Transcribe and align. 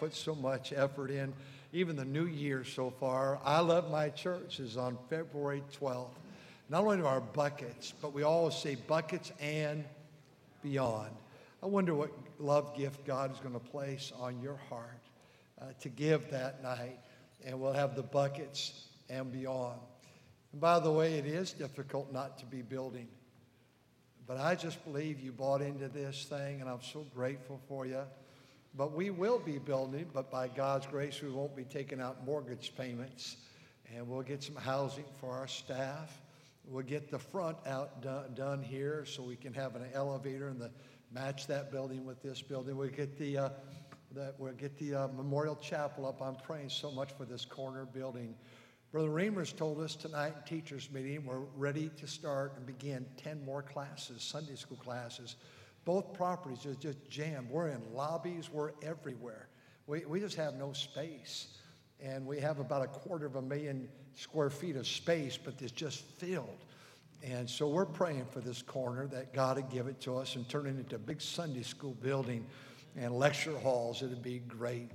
Put 0.00 0.14
so 0.14 0.34
much 0.34 0.72
effort 0.72 1.10
in, 1.10 1.30
even 1.74 1.94
the 1.94 2.06
new 2.06 2.24
year 2.24 2.64
so 2.64 2.90
far. 2.90 3.38
I 3.44 3.60
Love 3.60 3.90
My 3.90 4.08
Church 4.08 4.58
is 4.58 4.78
on 4.78 4.96
February 5.10 5.62
12th. 5.78 6.08
Not 6.70 6.84
only 6.84 6.96
do 6.96 7.06
our 7.06 7.20
buckets, 7.20 7.92
but 8.00 8.14
we 8.14 8.22
always 8.22 8.54
say 8.54 8.76
buckets 8.76 9.30
and 9.40 9.84
beyond. 10.62 11.10
I 11.62 11.66
wonder 11.66 11.94
what 11.94 12.10
love 12.38 12.74
gift 12.74 13.04
God 13.04 13.30
is 13.30 13.38
going 13.40 13.52
to 13.52 13.60
place 13.60 14.10
on 14.18 14.40
your 14.40 14.58
heart 14.70 15.02
uh, 15.60 15.66
to 15.80 15.90
give 15.90 16.30
that 16.30 16.62
night. 16.62 16.98
And 17.44 17.60
we'll 17.60 17.74
have 17.74 17.94
the 17.94 18.02
buckets 18.02 18.86
and 19.10 19.30
beyond. 19.30 19.80
And 20.52 20.60
by 20.62 20.80
the 20.80 20.90
way, 20.90 21.14
it 21.14 21.26
is 21.26 21.52
difficult 21.52 22.10
not 22.10 22.38
to 22.38 22.46
be 22.46 22.62
building. 22.62 23.08
But 24.26 24.38
I 24.38 24.54
just 24.54 24.82
believe 24.84 25.20
you 25.20 25.32
bought 25.32 25.60
into 25.60 25.88
this 25.88 26.24
thing, 26.24 26.62
and 26.62 26.70
I'm 26.70 26.82
so 26.82 27.04
grateful 27.14 27.60
for 27.68 27.84
you. 27.84 28.00
But 28.76 28.92
we 28.92 29.10
will 29.10 29.38
be 29.38 29.58
building, 29.58 30.06
but 30.12 30.30
by 30.30 30.48
God's 30.48 30.86
grace, 30.86 31.20
we 31.22 31.28
won't 31.28 31.56
be 31.56 31.64
taking 31.64 32.00
out 32.00 32.24
mortgage 32.24 32.72
payments. 32.76 33.36
And 33.94 34.08
we'll 34.08 34.22
get 34.22 34.42
some 34.42 34.56
housing 34.56 35.04
for 35.20 35.32
our 35.32 35.48
staff. 35.48 36.20
We'll 36.64 36.84
get 36.84 37.10
the 37.10 37.18
front 37.18 37.56
out 37.66 38.00
done, 38.00 38.34
done 38.34 38.62
here 38.62 39.04
so 39.04 39.22
we 39.22 39.34
can 39.34 39.52
have 39.54 39.74
an 39.74 39.86
elevator 39.92 40.48
and 40.48 40.60
the, 40.60 40.70
match 41.12 41.46
that 41.48 41.70
building 41.70 42.04
with 42.04 42.22
this 42.22 42.40
building. 42.40 42.76
We'll 42.76 42.88
get 42.88 43.18
the, 43.18 43.38
uh, 43.38 43.48
we'll 44.38 44.52
get 44.52 44.78
the 44.78 44.94
uh, 44.94 45.08
memorial 45.08 45.56
chapel 45.56 46.06
up. 46.06 46.22
I'm 46.22 46.36
praying 46.36 46.70
so 46.70 46.90
much 46.90 47.12
for 47.16 47.24
this 47.24 47.44
corner 47.44 47.84
building. 47.84 48.34
Brother 48.92 49.08
Reimers 49.08 49.56
told 49.56 49.80
us 49.80 49.94
tonight 49.94 50.34
in 50.36 50.42
teachers 50.46 50.88
meeting 50.92 51.24
we're 51.24 51.40
ready 51.56 51.90
to 51.96 52.06
start 52.06 52.54
and 52.56 52.66
begin 52.66 53.06
10 53.16 53.44
more 53.44 53.62
classes, 53.62 54.22
Sunday 54.22 54.56
school 54.56 54.78
classes. 54.78 55.36
Both 55.84 56.12
properties 56.14 56.66
are 56.66 56.74
just 56.74 56.98
jammed. 57.08 57.50
We're 57.50 57.68
in 57.68 57.80
lobbies, 57.94 58.50
we're 58.50 58.72
everywhere. 58.82 59.48
We, 59.86 60.04
we 60.04 60.20
just 60.20 60.36
have 60.36 60.54
no 60.54 60.72
space. 60.72 61.48
And 62.02 62.26
we 62.26 62.40
have 62.40 62.60
about 62.60 62.82
a 62.82 62.86
quarter 62.86 63.26
of 63.26 63.36
a 63.36 63.42
million 63.42 63.88
square 64.14 64.50
feet 64.50 64.76
of 64.76 64.86
space, 64.86 65.38
but 65.42 65.54
it's 65.60 65.72
just 65.72 66.02
filled. 66.18 66.64
And 67.22 67.48
so 67.48 67.68
we're 67.68 67.84
praying 67.84 68.26
for 68.30 68.40
this 68.40 68.62
corner 68.62 69.06
that 69.08 69.34
God 69.34 69.56
would 69.56 69.70
give 69.70 69.86
it 69.86 70.00
to 70.02 70.16
us 70.16 70.36
and 70.36 70.48
turn 70.48 70.66
it 70.66 70.70
into 70.70 70.96
a 70.96 70.98
big 70.98 71.20
Sunday 71.20 71.62
school 71.62 71.94
building 72.00 72.46
and 72.96 73.12
lecture 73.12 73.58
halls. 73.58 74.02
It'd 74.02 74.22
be 74.22 74.38
great. 74.38 74.88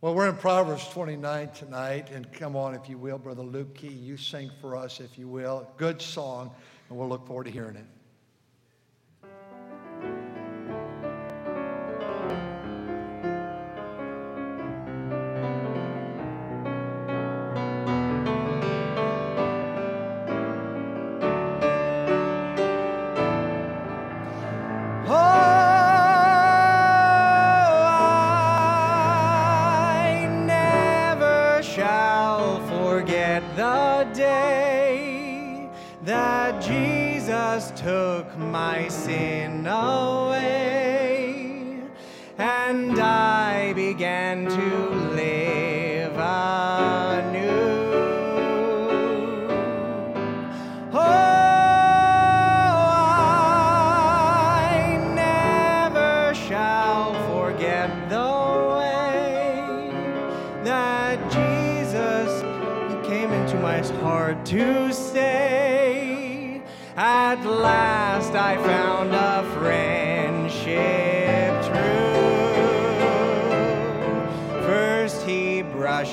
Well, 0.00 0.14
we're 0.14 0.28
in 0.28 0.36
Proverbs 0.36 0.88
29 0.88 1.50
tonight, 1.50 2.10
and 2.10 2.32
come 2.32 2.56
on, 2.56 2.74
if 2.74 2.88
you 2.88 2.96
will, 2.96 3.18
Brother 3.18 3.42
Luke 3.42 3.74
Key, 3.74 3.88
you 3.88 4.16
sing 4.16 4.50
for 4.58 4.74
us, 4.74 4.98
if 4.98 5.18
you 5.18 5.28
will. 5.28 5.70
Good 5.76 6.00
song, 6.00 6.50
and 6.88 6.98
we'll 6.98 7.08
look 7.08 7.26
forward 7.26 7.44
to 7.44 7.50
hearing 7.50 7.76
it. 7.76 7.84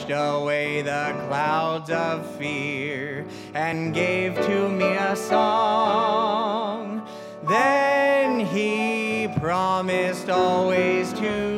Brushed 0.08 0.42
away 0.42 0.82
the 0.82 1.14
clouds 1.28 1.90
of 1.90 2.26
fear 2.38 3.26
and 3.54 3.94
gave 3.94 4.36
to 4.36 4.70
me 4.70 4.86
a 4.86 5.16
song. 5.16 7.08
Then 7.48 8.40
he 8.40 9.28
promised 9.40 10.30
always 10.30 11.12
to 11.14 11.57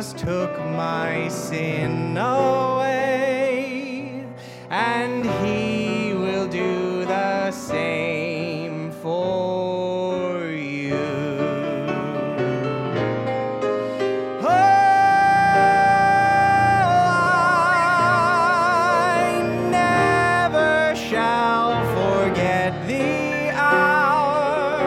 Jesus 0.00 0.22
took 0.22 0.58
my 0.58 1.28
sin 1.28 2.16
away, 2.16 3.54
and 4.70 5.26
He 5.44 6.14
will 6.14 6.48
do 6.48 7.04
the 7.04 7.50
same 7.50 8.92
for 8.92 10.46
you. 10.46 10.94
Oh, 14.40 14.48
I 19.04 19.42
never 19.70 20.96
shall 20.96 21.84
forget 21.94 22.72
the 22.86 23.50
hour, 23.50 24.80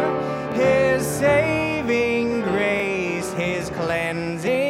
His 0.56 1.06
saving 1.06 2.42
grace, 2.42 3.32
His 3.34 3.70
cleansing 3.70 4.63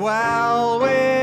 dwell 0.00 0.80
with 0.80 1.19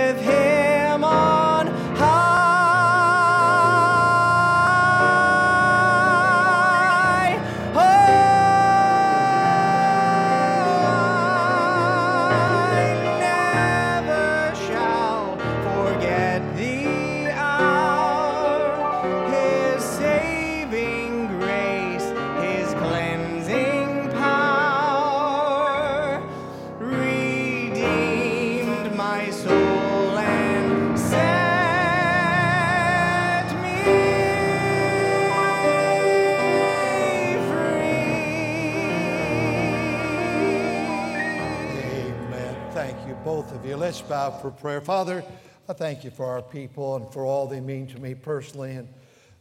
Let's 43.88 44.02
bow 44.02 44.32
for 44.32 44.52
prayer. 44.52 44.82
Father, 44.82 45.24
I 45.70 45.72
thank 45.72 46.04
you 46.04 46.12
for 46.12 46.26
our 46.26 46.42
people 46.42 46.98
and 46.98 47.14
for 47.14 47.24
all 47.24 47.48
they 47.48 47.62
mean 47.62 47.88
to 47.88 48.02
me 48.02 48.16
personally. 48.16 48.72
And 48.72 48.90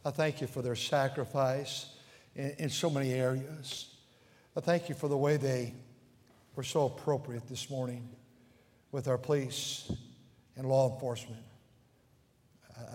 I 0.05 0.11
thank 0.11 0.39
you 0.39 0.47
for 0.47 0.61
their 0.61 0.77
sacrifice 0.77 1.87
in, 2.33 2.55
in 2.57 2.69
so 2.69 2.89
many 2.89 3.11
areas. 3.11 3.93
I 4.55 4.61
thank 4.61 4.87
you 4.87 4.95
for 4.95 5.09
the 5.09 5.17
way 5.17 5.35
they 5.35 5.73
were 6.55 6.63
so 6.63 6.85
appropriate 6.85 7.45
this 7.49 7.69
morning 7.69 8.07
with 8.93 9.09
our 9.09 9.17
police 9.17 9.91
and 10.55 10.69
law 10.69 10.93
enforcement. 10.93 11.43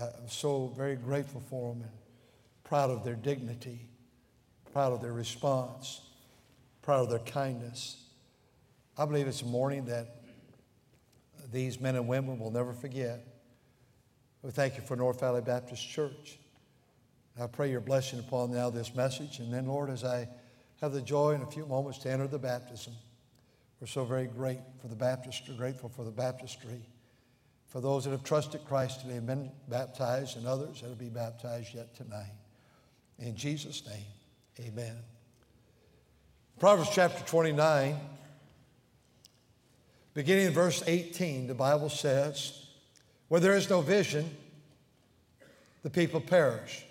I, 0.01 0.05
I'm 0.05 0.31
so 0.31 0.73
very 0.75 0.97
grateful 0.97 1.43
for 1.51 1.75
them 1.75 1.83
and 1.83 1.93
proud 2.65 2.89
of 2.89 3.05
their 3.05 3.15
dignity, 3.17 3.91
proud 4.73 4.95
of 4.95 5.03
their 5.03 5.13
response, 5.13 6.01
proud 6.81 7.01
of 7.01 7.11
their 7.11 7.19
kindness. 7.19 8.03
I 8.97 9.05
believe 9.05 9.27
it's 9.27 9.43
a 9.43 9.45
morning 9.45 9.85
that 9.85 10.22
these 11.53 11.81
men 11.81 11.97
and 11.97 12.09
women 12.09 12.39
will 12.39 12.51
never 12.51 12.73
forget. 12.73 13.25
We 14.43 14.51
thank 14.51 14.77
you 14.77 14.83
for 14.83 14.97
North 14.97 15.21
Valley 15.21 15.43
Baptist 15.43 15.89
Church. 15.89 16.39
I 17.41 17.47
pray 17.47 17.71
your 17.71 17.81
blessing 17.81 18.19
upon 18.19 18.53
now 18.53 18.71
this 18.71 18.95
message. 18.95 19.39
And 19.39 19.53
then, 19.53 19.67
Lord, 19.67 19.91
as 19.91 20.05
I 20.05 20.29
have 20.81 20.93
the 20.93 21.01
joy 21.01 21.33
in 21.33 21.43
a 21.43 21.47
few 21.47 21.65
moments 21.67 21.99
to 22.01 22.11
enter 22.11 22.27
the 22.27 22.39
baptism, 22.39 22.93
we're 23.81 23.87
so 23.87 24.05
very 24.05 24.27
great 24.27 24.59
for 24.81 24.89
the 24.89 24.97
baptistry, 24.97 25.55
grateful 25.57 25.89
for 25.89 26.05
the 26.05 26.11
baptistry, 26.11 26.83
for 27.69 27.81
those 27.81 28.05
that 28.05 28.11
have 28.11 28.25
trusted 28.25 28.65
Christ 28.65 29.01
today 29.01 29.17
and 29.17 29.27
been 29.27 29.51
baptized, 29.69 30.37
and 30.37 30.47
others 30.47 30.81
that 30.81 30.89
will 30.89 30.97
be 30.97 31.09
baptized 31.09 31.75
yet 31.75 31.95
tonight. 31.95 32.33
In 33.19 33.37
Jesus' 33.37 33.87
name, 33.87 34.69
amen. 34.69 34.97
Proverbs 36.59 36.91
chapter 36.93 37.25
29, 37.25 37.97
beginning 40.15 40.47
in 40.47 40.53
verse 40.53 40.83
18, 40.87 41.47
the 41.47 41.55
Bible 41.55 41.89
says, 41.89 42.67
Where 43.29 43.41
there 43.41 43.57
is 43.57 43.71
no 43.71 43.81
vision, 43.81 44.31
the 45.83 45.91
people 45.91 46.21
perish. 46.21 46.85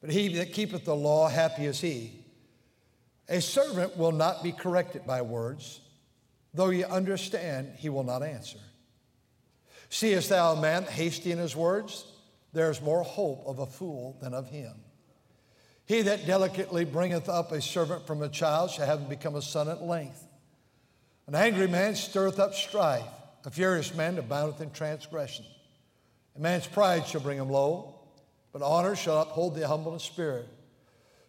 But 0.00 0.10
he 0.10 0.28
that 0.36 0.52
keepeth 0.52 0.84
the 0.84 0.94
law, 0.94 1.28
happy 1.28 1.66
is 1.66 1.80
he. 1.80 2.24
A 3.28 3.40
servant 3.40 3.96
will 3.96 4.12
not 4.12 4.42
be 4.42 4.52
corrected 4.52 5.06
by 5.06 5.22
words, 5.22 5.80
though 6.54 6.70
ye 6.70 6.84
understand, 6.84 7.72
he 7.76 7.88
will 7.88 8.04
not 8.04 8.22
answer. 8.22 8.58
Seest 9.90 10.28
thou 10.28 10.52
a 10.52 10.60
man 10.60 10.84
hasty 10.84 11.32
in 11.32 11.38
his 11.38 11.56
words? 11.56 12.04
There 12.52 12.70
is 12.70 12.80
more 12.80 13.02
hope 13.02 13.42
of 13.46 13.58
a 13.58 13.66
fool 13.66 14.16
than 14.20 14.34
of 14.34 14.48
him. 14.48 14.72
He 15.86 16.02
that 16.02 16.26
delicately 16.26 16.84
bringeth 16.84 17.28
up 17.28 17.52
a 17.52 17.62
servant 17.62 18.06
from 18.06 18.22
a 18.22 18.28
child 18.28 18.70
shall 18.70 18.86
have 18.86 19.00
him 19.00 19.08
become 19.08 19.36
a 19.36 19.42
son 19.42 19.68
at 19.68 19.82
length. 19.82 20.27
An 21.28 21.34
angry 21.34 21.66
man 21.66 21.94
stirreth 21.94 22.38
up 22.38 22.54
strife, 22.54 23.04
a 23.44 23.50
furious 23.50 23.94
man 23.94 24.16
aboundeth 24.16 24.62
in 24.62 24.70
transgression. 24.70 25.44
A 26.34 26.40
man's 26.40 26.66
pride 26.66 27.06
shall 27.06 27.20
bring 27.20 27.36
him 27.36 27.50
low, 27.50 28.00
but 28.50 28.62
honor 28.62 28.96
shall 28.96 29.20
uphold 29.20 29.54
the 29.54 29.68
humble 29.68 29.92
in 29.92 29.98
spirit. 29.98 30.48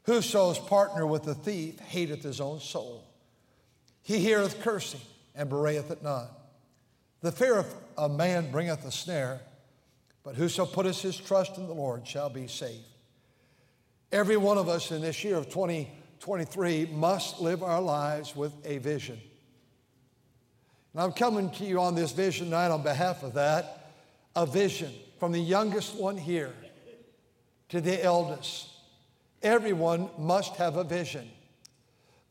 Whoso 0.04 0.52
is 0.52 0.58
partner 0.58 1.06
with 1.06 1.24
the 1.24 1.36
thief 1.36 1.80
hateth 1.80 2.24
his 2.24 2.40
own 2.40 2.62
soul. 2.62 3.04
He 4.02 4.20
heareth 4.20 4.62
cursing 4.62 5.02
and 5.36 5.50
bewrayeth 5.50 5.92
it 5.92 6.02
not. 6.02 6.32
The 7.20 7.34
fear 7.34 7.58
of 7.58 7.74
a 7.98 8.08
man 8.08 8.52
bringeth 8.52 8.86
a 8.86 8.92
snare, 8.92 9.42
but 10.24 10.36
whoso 10.36 10.66
putteth 10.66 11.02
his 11.02 11.18
trust 11.18 11.58
in 11.58 11.68
the 11.68 11.74
Lord 11.74 12.08
shall 12.08 12.30
be 12.30 12.48
saved. 12.48 12.86
Every 14.14 14.38
one 14.38 14.58
of 14.58 14.70
us 14.70 14.92
in 14.92 15.02
this 15.02 15.26
year 15.26 15.36
of 15.36 15.50
2023 15.50 16.86
must 16.94 17.42
live 17.42 17.64
our 17.64 17.82
lives 17.82 18.34
with 18.34 18.54
a 18.64 18.78
vision. 18.78 19.20
And 20.94 21.02
I'm 21.02 21.12
coming 21.12 21.52
to 21.52 21.66
you 21.66 21.80
on 21.80 21.96
this 21.96 22.12
vision 22.12 22.50
night 22.50 22.72
on 22.72 22.84
behalf 22.84 23.24
of 23.24 23.34
that, 23.36 23.92
a 24.36 24.46
vision 24.46 24.92
from 25.20 25.32
the 25.32 25.40
youngest 25.40 25.96
one 25.96 26.18
here 26.18 26.54
to 27.70 27.82
the 27.82 28.04
eldest. 28.04 28.68
Everyone 29.42 30.10
must 30.18 30.56
have 30.56 30.78
a 30.78 30.84
vision. 30.84 31.30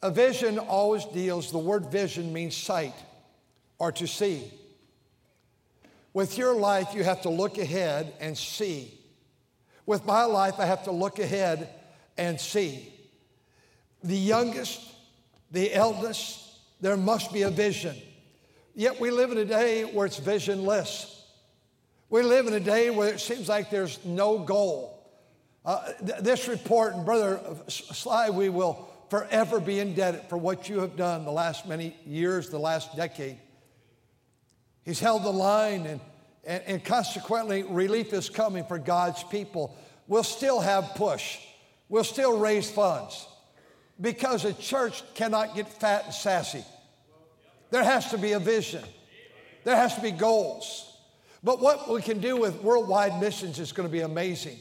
A 0.03 0.11
vision 0.11 0.59
always 0.59 1.05
deals, 1.07 1.51
the 1.51 1.59
word 1.59 1.87
vision 1.87 2.33
means 2.33 2.57
sight 2.57 2.95
or 3.79 3.93
to 3.93 4.07
see. 4.07 4.53
With 6.13 6.37
your 6.39 6.55
life, 6.55 6.95
you 6.95 7.05
have 7.05 7.23
to 7.23 7.31
look 7.31 7.59
ahead 7.59 8.13
and 8.21 8.37
see. 8.37 8.99
With 9.87 10.05
my 10.05 10.25
life, 10.25 10.55
I 10.59 10.67
have 10.67 10.85
to 10.85 10.91
look 10.91 11.19
ahead 11.19 11.69
and 12.17 12.41
see. 12.41 12.93
The 14.03 14.17
youngest, 14.17 14.81
the 15.51 15.73
eldest, 15.73 16.45
there 16.81 16.97
must 16.97 17.33
be 17.33 17.43
a 17.43 17.51
vision. 17.51 17.97
Yet 18.79 19.01
we 19.01 19.11
live 19.11 19.33
in 19.33 19.39
a 19.39 19.45
day 19.45 19.83
where 19.83 20.07
it's 20.07 20.19
visionless. 20.19 21.21
We 22.11 22.23
live 22.23 22.47
in 22.47 22.55
a 22.55 22.61
day 22.61 22.91
where 22.91 23.13
it 23.13 23.19
seems 23.19 23.49
like 23.49 23.71
there's 23.71 23.99
no 24.05 24.39
goal. 24.39 25.05
Uh, 25.65 25.93
th- 26.07 26.21
this 26.21 26.47
report, 26.47 26.95
and 26.95 27.05
Brother 27.05 27.41
Sly, 27.67 28.31
we 28.31 28.49
will 28.49 28.89
forever 29.11 29.59
be 29.59 29.81
indebted 29.81 30.23
for 30.29 30.39
what 30.39 30.69
you 30.69 30.79
have 30.79 30.95
done 30.95 31.25
the 31.25 31.33
last 31.33 31.67
many 31.67 31.97
years, 32.07 32.51
the 32.51 32.61
last 32.61 32.95
decade. 32.95 33.41
He's 34.85 35.01
held 35.01 35.25
the 35.25 35.33
line 35.33 35.85
and 35.85 36.01
and, 36.45 36.63
and 36.69 36.85
consequently, 36.85 37.65
relief 37.65 38.13
is 38.13 38.31
coming 38.31 38.65
for 38.65 38.79
God's 38.79 39.25
people. 39.25 39.77
We'll 40.07 40.23
still 40.23 40.61
have 40.61 40.93
push, 40.95 41.41
we'll 41.89 42.05
still 42.05 42.39
raise 42.39 42.71
funds 42.71 43.27
because 44.01 44.45
a 44.45 44.53
church 44.53 45.03
cannot 45.15 45.57
get 45.57 45.69
fat 45.69 46.05
and 46.05 46.15
sassy. 46.15 46.65
There 47.71 47.85
has 47.85 48.11
to 48.11 48.19
be 48.19 48.33
a 48.33 48.39
vision, 48.39 48.85
there 49.65 49.77
has 49.77 49.95
to 49.95 50.01
be 50.01 50.11
goals. 50.11 50.85
But 51.45 51.61
what 51.61 51.89
we 51.89 52.03
can 52.03 52.19
do 52.19 52.37
with 52.37 52.63
worldwide 52.63 53.21
missions 53.21 53.61
is 53.61 53.71
going 53.71 53.89
to 53.89 53.93
be 53.93 54.01
amazing. 54.01 54.59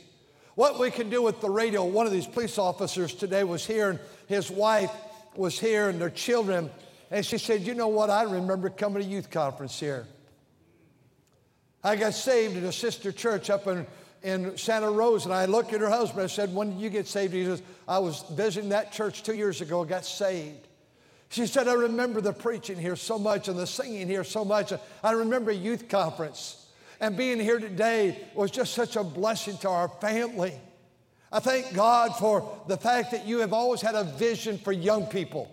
What 0.53 0.79
we 0.79 0.91
can 0.91 1.09
do 1.09 1.21
with 1.21 1.41
the 1.41 1.49
radio, 1.49 1.83
one 1.83 2.05
of 2.05 2.11
these 2.11 2.27
police 2.27 2.57
officers 2.57 3.13
today 3.13 3.43
was 3.43 3.65
here, 3.65 3.89
and 3.91 3.99
his 4.27 4.49
wife 4.49 4.91
was 5.35 5.59
here, 5.59 5.89
and 5.89 5.99
their 5.99 6.09
children. 6.09 6.69
And 7.11 7.25
she 7.25 7.37
said, 7.37 7.61
You 7.61 7.73
know 7.73 7.87
what? 7.87 8.09
I 8.09 8.23
remember 8.23 8.69
coming 8.69 9.01
to 9.01 9.07
youth 9.07 9.29
conference 9.29 9.79
here. 9.79 10.05
I 11.83 11.95
got 11.95 12.13
saved 12.13 12.57
at 12.57 12.63
a 12.63 12.71
sister 12.71 13.11
church 13.11 13.49
up 13.49 13.67
in, 13.67 13.85
in 14.23 14.57
Santa 14.57 14.89
Rosa, 14.89 15.29
and 15.29 15.33
I 15.33 15.45
looked 15.45 15.73
at 15.73 15.81
her 15.81 15.89
husband. 15.89 16.23
I 16.23 16.27
said, 16.27 16.53
When 16.53 16.71
did 16.71 16.79
you 16.79 16.89
get 16.89 17.07
saved? 17.07 17.33
He 17.33 17.45
says, 17.45 17.61
I 17.87 17.99
was 17.99 18.23
visiting 18.31 18.69
that 18.69 18.91
church 18.91 19.23
two 19.23 19.35
years 19.35 19.61
ago, 19.61 19.83
got 19.83 20.05
saved. 20.05 20.66
She 21.29 21.45
said, 21.45 21.67
I 21.67 21.73
remember 21.73 22.21
the 22.21 22.33
preaching 22.33 22.77
here 22.77 22.95
so 22.95 23.19
much 23.19 23.47
and 23.47 23.59
the 23.59 23.67
singing 23.67 24.07
here 24.07 24.23
so 24.23 24.45
much. 24.45 24.71
I 25.03 25.11
remember 25.11 25.51
youth 25.51 25.89
conference. 25.89 26.67
And 26.99 27.17
being 27.17 27.39
here 27.39 27.59
today 27.59 28.27
was 28.33 28.49
just 28.49 28.73
such 28.73 28.95
a 28.95 29.03
blessing 29.03 29.57
to 29.59 29.69
our 29.69 29.87
family. 29.87 30.53
I 31.31 31.39
thank 31.39 31.73
God 31.75 32.15
for 32.15 32.61
the 32.67 32.77
fact 32.77 33.11
that 33.11 33.27
you 33.27 33.39
have 33.39 33.53
always 33.53 33.81
had 33.81 33.95
a 33.95 34.05
vision 34.05 34.57
for 34.57 34.71
young 34.71 35.05
people. 35.07 35.51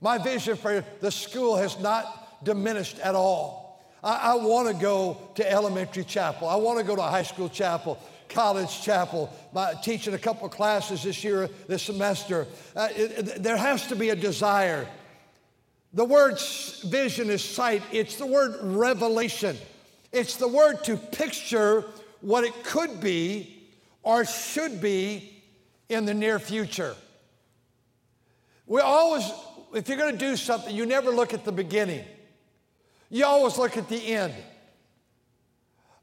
My 0.00 0.18
vision 0.18 0.56
for 0.56 0.84
the 1.00 1.10
school 1.10 1.56
has 1.56 1.78
not 1.78 2.42
diminished 2.44 2.98
at 2.98 3.14
all. 3.14 3.82
I, 4.02 4.32
I 4.32 4.34
want 4.36 4.68
to 4.68 4.74
go 4.74 5.18
to 5.34 5.50
elementary 5.50 6.04
chapel. 6.04 6.48
I 6.48 6.56
want 6.56 6.78
to 6.78 6.84
go 6.84 6.96
to 6.96 7.02
high 7.02 7.22
school 7.22 7.48
chapel 7.48 7.98
college 8.34 8.82
chapel, 8.82 9.32
by 9.52 9.74
teaching 9.74 10.12
a 10.14 10.18
couple 10.18 10.48
classes 10.48 11.04
this 11.04 11.22
year, 11.24 11.48
this 11.68 11.82
semester. 11.82 12.46
Uh, 12.74 12.88
it, 12.94 13.10
it, 13.12 13.42
there 13.42 13.56
has 13.56 13.86
to 13.86 13.96
be 13.96 14.10
a 14.10 14.16
desire. 14.16 14.86
The 15.92 16.04
word 16.04 16.38
vision 16.84 17.30
is 17.30 17.42
sight, 17.42 17.82
it's 17.92 18.16
the 18.16 18.26
word 18.26 18.56
revelation. 18.60 19.56
It's 20.12 20.36
the 20.36 20.48
word 20.48 20.84
to 20.84 20.96
picture 20.96 21.84
what 22.20 22.44
it 22.44 22.64
could 22.64 23.00
be 23.00 23.64
or 24.02 24.24
should 24.24 24.80
be 24.80 25.42
in 25.88 26.04
the 26.04 26.14
near 26.14 26.38
future. 26.38 26.94
We 28.66 28.80
always, 28.80 29.30
if 29.74 29.88
you're 29.88 29.98
going 29.98 30.12
to 30.12 30.18
do 30.18 30.36
something, 30.36 30.74
you 30.74 30.86
never 30.86 31.10
look 31.10 31.34
at 31.34 31.44
the 31.44 31.52
beginning. 31.52 32.04
You 33.10 33.26
always 33.26 33.58
look 33.58 33.76
at 33.76 33.88
the 33.88 34.14
end. 34.14 34.34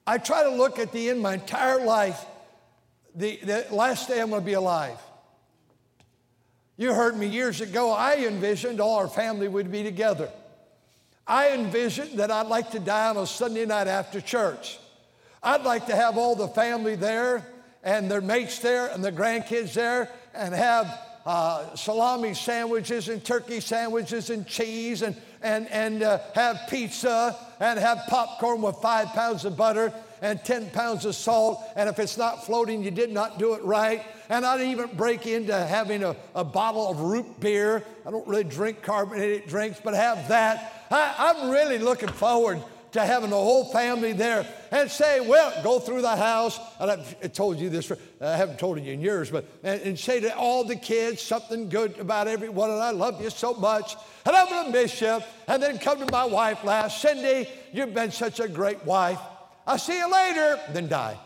I 0.06 0.18
try 0.18 0.44
to 0.44 0.50
look 0.50 0.80
at 0.80 0.92
the 0.92 1.10
end 1.10 1.22
my 1.22 1.36
entire 1.36 1.84
life, 1.84 2.26
the, 3.16 3.38
the 3.38 3.68
last 3.72 4.08
day 4.08 4.20
I'm 4.20 4.30
going 4.30 4.42
to 4.42 4.46
be 4.46 4.54
alive. 4.54 4.98
You 6.78 6.94
heard 6.94 7.16
me 7.16 7.28
years 7.28 7.62
ago, 7.62 7.92
I 7.92 8.16
envisioned 8.26 8.80
all 8.80 8.98
our 8.98 9.08
family 9.08 9.48
would 9.48 9.72
be 9.72 9.84
together. 9.84 10.30
I 11.28 11.52
envisioned 11.52 12.20
that 12.20 12.32
I'd 12.32 12.48
like 12.48 12.72
to 12.72 12.80
die 12.80 13.10
on 13.10 13.18
a 13.18 13.28
Sunday 13.28 13.66
night 13.66 13.88
after 13.88 14.20
church. 14.20 14.80
I'd 15.44 15.62
like 15.62 15.88
to 15.88 15.96
have 15.96 16.18
all 16.18 16.36
the 16.36 16.48
family 16.48 16.96
there 16.96 17.46
and 17.84 18.10
their 18.10 18.22
mates 18.22 18.60
there 18.60 18.88
and 18.88 19.04
the 19.04 19.12
grandkids 19.12 19.74
there 19.74 20.10
and 20.34 20.54
have 20.54 20.88
uh, 21.26 21.76
salami 21.76 22.34
sandwiches 22.34 23.10
and 23.10 23.24
turkey 23.24 23.60
sandwiches 23.60 24.30
and 24.30 24.48
cheese 24.48 25.02
and, 25.02 25.16
and, 25.42 25.68
and 25.70 26.04
uh, 26.04 26.20
have 26.34 26.60
pizza 26.70 27.36
and 27.60 27.80
have 27.80 28.00
popcorn 28.08 28.62
with 28.62 28.76
five 28.78 29.08
pounds 29.10 29.46
of 29.46 29.56
butter 29.56 29.94
and 30.22 30.44
10 30.44 30.70
pounds 30.70 31.06
of 31.06 31.16
salt. 31.16 31.64
And 31.76 31.90
if 31.90 32.00
it's 32.00 32.18
not 32.18 32.46
floating, 32.46 32.84
you 32.84 32.92
did 32.92 33.12
not 33.12 33.40
do 33.40 33.54
it 33.54 33.64
right. 33.64 34.04
And 34.30 34.46
I'd 34.46 34.62
even 34.62 34.90
break 34.96 35.26
into 35.28 35.54
having 35.56 36.04
a, 36.04 36.16
a 36.36 36.44
bottle 36.44 36.90
of 36.90 37.00
root 37.00 37.40
beer. 37.40 37.84
I 38.06 38.12
don't 38.12 38.28
really 38.28 38.44
drink 38.44 38.82
carbonated 38.82 39.48
drinks, 39.48 39.82
but 39.84 39.94
have 39.94 40.28
that. 40.30 40.86
I, 40.92 41.16
I'm 41.18 41.50
really 41.50 41.78
looking 41.78 42.10
forward 42.10 42.62
to 42.92 43.06
having 43.06 43.30
the 43.30 43.36
whole 43.36 43.66
family 43.66 44.14
there 44.14 44.46
and 44.72 44.92
say, 44.92 45.20
well, 45.20 45.54
go 45.64 45.80
through 45.80 46.02
the 46.02 46.16
house. 46.16 46.60
And 46.80 46.92
I've 46.92 47.34
told 47.34 47.58
you 47.58 47.70
this, 47.70 47.92
I 48.20 48.36
haven't 48.36 48.60
told 48.60 48.82
you 48.82 48.92
in 48.92 49.02
years, 49.02 49.30
but 49.30 49.46
and, 49.64 49.82
and 49.82 50.00
say 50.00 50.20
to 50.20 50.36
all 50.36 50.64
the 50.64 50.76
kids 50.76 51.22
something 51.22 51.70
good 51.70 51.98
about 52.00 52.28
everyone. 52.28 52.70
And 52.70 52.82
I 52.82 52.92
love 52.92 53.22
you 53.22 53.30
so 53.30 53.54
much. 53.54 53.96
And 54.26 54.36
I'm 54.36 54.48
going 54.50 54.66
to 54.66 54.72
miss 54.72 55.00
you. 55.02 55.20
And 55.48 55.64
then 55.64 55.80
come 55.80 56.00
to 56.00 56.12
my 56.12 56.26
wife 56.26 56.64
last, 56.64 57.02
Cindy, 57.02 57.50
you've 57.72 57.94
been 57.94 58.12
such 58.12 58.40
a 58.40 58.48
great 58.48 58.84
wife. 58.86 59.20
I'll 59.66 59.78
see 59.78 59.98
you 59.98 60.12
later, 60.12 60.60
then 60.72 60.88
die. 60.88 61.18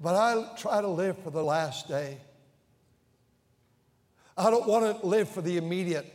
But 0.00 0.16
I 0.16 0.56
try 0.56 0.80
to 0.80 0.88
live 0.88 1.16
for 1.18 1.30
the 1.30 1.44
last 1.44 1.86
day. 1.86 2.18
I 4.36 4.50
don't 4.50 4.66
want 4.66 5.00
to 5.00 5.06
live 5.06 5.28
for 5.28 5.42
the 5.42 5.58
immediate. 5.58 6.11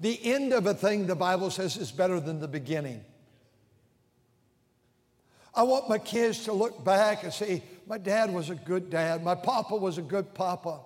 The 0.00 0.32
end 0.32 0.52
of 0.52 0.66
a 0.66 0.74
thing, 0.74 1.06
the 1.06 1.16
Bible 1.16 1.50
says, 1.50 1.76
is 1.76 1.90
better 1.90 2.20
than 2.20 2.40
the 2.40 2.48
beginning. 2.48 3.04
I 5.54 5.64
want 5.64 5.88
my 5.88 5.98
kids 5.98 6.44
to 6.44 6.52
look 6.52 6.84
back 6.84 7.24
and 7.24 7.32
say, 7.32 7.64
my 7.86 7.98
dad 7.98 8.32
was 8.32 8.50
a 8.50 8.54
good 8.54 8.90
dad, 8.90 9.24
my 9.24 9.34
papa 9.34 9.74
was 9.74 9.98
a 9.98 10.02
good 10.02 10.34
papa. 10.34 10.80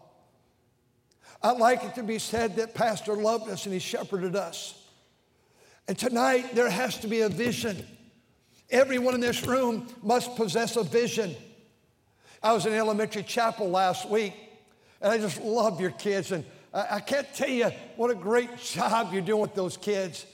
I'd 1.43 1.59
like 1.59 1.83
it 1.83 1.95
to 1.97 2.03
be 2.03 2.19
said 2.19 2.57
that 2.57 2.75
Pastor 2.75 3.15
loved 3.15 3.51
us 3.51 3.67
and 3.67 3.73
he 3.73 3.81
shepherded 3.81 4.37
us. 4.37 4.79
And 5.89 5.99
tonight, 5.99 6.55
there 6.55 6.71
has 6.71 6.97
to 6.99 7.09
be 7.09 7.23
a 7.23 7.29
vision. 7.29 7.85
Everyone 8.71 9.15
in 9.15 9.21
this 9.21 9.45
room 9.45 9.89
must 10.03 10.37
possess 10.37 10.77
a 10.77 10.85
vision. 10.85 11.35
I 12.43 12.53
was 12.53 12.65
in 12.65 12.73
elementary 12.73 13.25
chapel 13.25 13.69
last 13.69 14.09
week, 14.09 14.35
and 15.01 15.13
I 15.13 15.19
just 15.19 15.41
love 15.43 15.81
your 15.81 15.91
kids. 15.91 16.33
And 16.33 16.45
I 16.75 17.01
can't 17.01 17.33
tell 17.35 17.51
you 17.51 17.71
what 17.97 18.11
a 18.11 18.15
great 18.15 18.57
job 18.59 19.13
you're 19.13 19.23
doing 19.23 19.43
with 19.43 19.55
those 19.55 19.77
kids. 19.77 20.25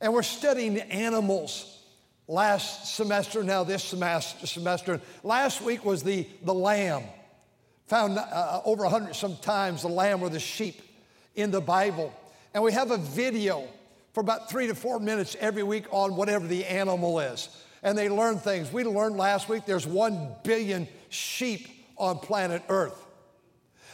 And 0.00 0.12
we're 0.12 0.22
studying 0.22 0.78
animals 0.78 1.78
last 2.26 2.96
semester, 2.96 3.44
now 3.44 3.62
this 3.62 3.84
semester. 3.84 5.00
Last 5.22 5.60
week 5.60 5.84
was 5.84 6.02
the, 6.02 6.26
the 6.44 6.54
lamb. 6.54 7.02
Found 7.86 8.18
uh, 8.18 8.62
over 8.64 8.84
100 8.84 9.14
sometimes 9.14 9.82
the 9.82 9.88
lamb 9.88 10.22
or 10.22 10.30
the 10.30 10.40
sheep 10.40 10.80
in 11.34 11.50
the 11.50 11.60
Bible. 11.60 12.12
And 12.54 12.62
we 12.62 12.72
have 12.72 12.90
a 12.90 12.96
video 12.96 13.68
for 14.12 14.20
about 14.20 14.50
three 14.50 14.66
to 14.66 14.74
four 14.74 14.98
minutes 14.98 15.36
every 15.40 15.62
week 15.62 15.84
on 15.90 16.16
whatever 16.16 16.46
the 16.46 16.64
animal 16.64 17.20
is. 17.20 17.48
And 17.82 17.98
they 17.98 18.08
learn 18.08 18.38
things. 18.38 18.72
We 18.72 18.84
learned 18.84 19.16
last 19.16 19.48
week 19.48 19.66
there's 19.66 19.86
one 19.86 20.28
billion 20.42 20.88
sheep 21.10 21.68
on 21.98 22.18
planet 22.18 22.62
Earth. 22.68 23.06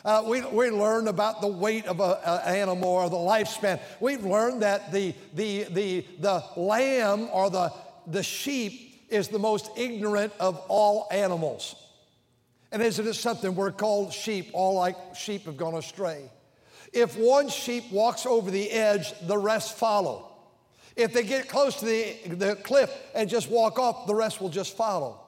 Uh, 0.09 0.23
we, 0.27 0.41
we 0.41 0.71
learned 0.71 1.07
about 1.07 1.43
the 1.43 1.47
weight 1.47 1.85
of 1.85 2.01
an 2.01 2.17
animal 2.47 2.89
or 2.89 3.11
the 3.11 3.17
lifespan. 3.17 3.79
We've 4.01 4.25
learned 4.25 4.63
that 4.63 4.91
the, 4.91 5.15
the, 5.35 5.65
the, 5.65 6.07
the 6.19 6.43
lamb 6.57 7.29
or 7.31 7.51
the, 7.51 7.71
the 8.07 8.23
sheep 8.23 9.05
is 9.11 9.29
the 9.29 9.39
most 9.39 9.71
ignorant 9.77 10.33
of 10.41 10.57
all 10.69 11.09
animals. 11.11 11.75
And 12.73 12.81
isn't 12.81 13.07
it 13.07 13.17
something? 13.17 13.55
We're 13.55 13.71
called 13.71 14.15
sheep, 14.15 14.49
all 14.55 14.77
like 14.77 14.97
sheep 15.15 15.45
have 15.45 15.59
gone 15.59 15.75
astray. 15.75 16.31
If 16.95 17.19
one 17.19 17.51
sheep 17.51 17.93
walks 17.93 18.25
over 18.25 18.51
the 18.51 18.71
edge, 18.71 19.13
the 19.27 19.37
rest 19.37 19.77
follow. 19.77 20.33
If 20.97 21.13
they 21.13 21.23
get 21.23 21.51
close 21.51 21.81
to 21.81 21.85
the, 21.85 22.17
the 22.29 22.57
cliff 22.57 22.91
and 23.15 23.29
just 23.29 23.51
walk 23.51 23.79
off, 23.79 24.07
the 24.07 24.15
rest 24.15 24.41
will 24.41 24.49
just 24.49 24.75
follow. 24.75 25.21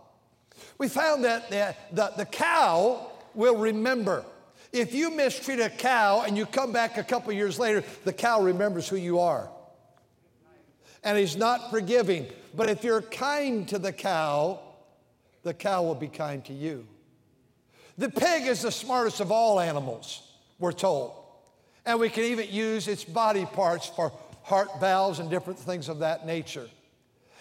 We 0.79 0.89
found 0.89 1.25
that 1.25 1.51
the, 1.51 1.77
the, 1.93 2.13
the 2.17 2.25
cow 2.25 3.11
will 3.35 3.59
remember. 3.59 4.25
If 4.73 4.95
you 4.95 5.11
mistreat 5.11 5.59
a 5.59 5.69
cow 5.69 6.23
and 6.23 6.37
you 6.37 6.47
come 6.47 6.73
back 6.73 6.97
a 6.97 7.03
couple 7.03 7.33
years 7.33 7.59
later, 7.59 7.83
the 8.05 8.13
cow 8.13 8.41
remembers 8.41 8.89
who 8.89 8.97
you 8.97 9.19
are. 9.19 9.51
And 11.03 11.19
he's 11.19 11.37
not 11.37 11.71
forgiving. 11.71 12.27
But 12.55 12.71
if 12.71 12.85
you're 12.85 13.03
kind 13.03 13.67
to 13.69 13.79
the 13.79 13.93
cow, 13.93 14.61
the 15.43 15.55
cow 15.55 15.83
will 15.83 15.95
be 15.95 16.09
kind 16.09 16.45
to 16.45 16.53
you. 16.53 16.87
The 17.99 18.09
pig 18.09 18.47
is 18.47 18.63
the 18.63 18.71
smartest 18.71 19.21
of 19.21 19.33
all 19.33 19.59
animals, 19.59 20.23
we're 20.59 20.73
told. 20.73 21.13
And 21.85 21.99
we 21.99 22.09
can 22.09 22.25
even 22.25 22.49
use 22.51 22.87
its 22.87 23.05
body 23.05 23.47
parts 23.47 23.87
for 23.87 24.13
heart 24.43 24.81
valves 24.81 25.19
and 25.19 25.31
different 25.31 25.59
things 25.59 25.89
of 25.89 25.99
that 26.01 26.27
nature. 26.27 26.69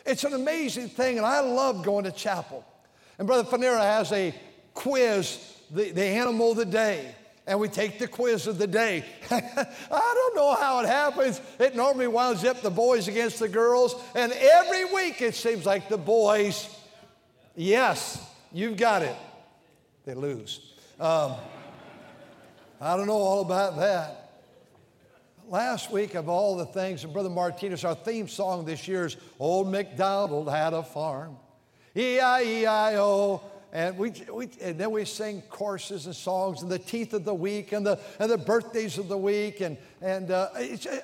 It's 0.06 0.24
an 0.24 0.34
amazing 0.34 0.90
thing, 0.90 1.18
and 1.18 1.26
I 1.26 1.42
love 1.42 1.84
going 1.84 2.06
to 2.06 2.12
chapel. 2.12 2.66
And 3.18 3.28
Brother 3.28 3.44
Fanera 3.44 3.82
has 3.82 4.12
a 4.12 4.34
quiz, 4.74 5.40
the, 5.72 5.92
the 5.92 6.04
animal 6.04 6.52
of 6.52 6.58
the 6.58 6.66
day 6.66 7.16
and 7.50 7.60
we 7.60 7.68
take 7.68 7.98
the 7.98 8.08
quiz 8.08 8.46
of 8.46 8.60
the 8.60 8.68
day. 8.68 9.04
I 9.32 10.14
don't 10.14 10.36
know 10.36 10.54
how 10.54 10.82
it 10.82 10.86
happens. 10.86 11.42
It 11.60 11.76
normally 11.76 12.08
winds 12.08 12.46
up 12.46 12.62
the 12.62 12.70
boys 12.70 13.08
against 13.08 13.40
the 13.40 13.50
girls, 13.50 13.96
and 14.14 14.32
every 14.32 14.86
week 14.86 15.20
it 15.24 15.34
seems 15.34 15.66
like 15.66 15.90
the 15.90 15.98
boys, 15.98 16.70
yes, 17.56 18.24
you've 18.54 18.78
got 18.78 19.02
it, 19.02 19.16
they 20.06 20.14
lose. 20.14 20.76
Um, 21.00 21.34
I 22.80 22.96
don't 22.96 23.08
know 23.08 23.14
all 23.14 23.42
about 23.42 23.78
that. 23.78 24.30
Last 25.48 25.92
week, 25.92 26.14
of 26.14 26.30
all 26.30 26.56
the 26.56 26.68
things, 26.68 27.04
and 27.04 27.12
Brother 27.12 27.32
Martinez, 27.32 27.84
our 27.84 27.96
theme 27.96 28.28
song 28.28 28.64
this 28.64 28.88
year 28.88 29.08
is 29.08 29.18
Old 29.40 29.72
MacDonald 29.72 30.52
Had 30.52 30.74
a 30.74 30.84
Farm. 30.84 31.36
E-I-E-I-O 31.96 33.42
and, 33.72 33.98
we, 33.98 34.12
we, 34.34 34.50
and 34.62 34.80
then 34.80 34.92
we 34.92 35.06
sing 35.06 35.42
courses 35.50 36.06
and 36.08 36.16
songs 36.16 36.62
and 36.62 36.72
the 36.72 36.80
teeth 36.80 37.14
of 37.14 37.24
the 37.24 37.34
week 37.34 37.72
and 37.72 37.86
the, 37.86 38.00
and 38.20 38.32
the 38.32 38.38
birthdays 38.38 38.98
of 38.98 39.08
the 39.08 39.18
week. 39.18 39.62
And, 39.62 39.78
and 40.02 40.32
uh, 40.32 40.50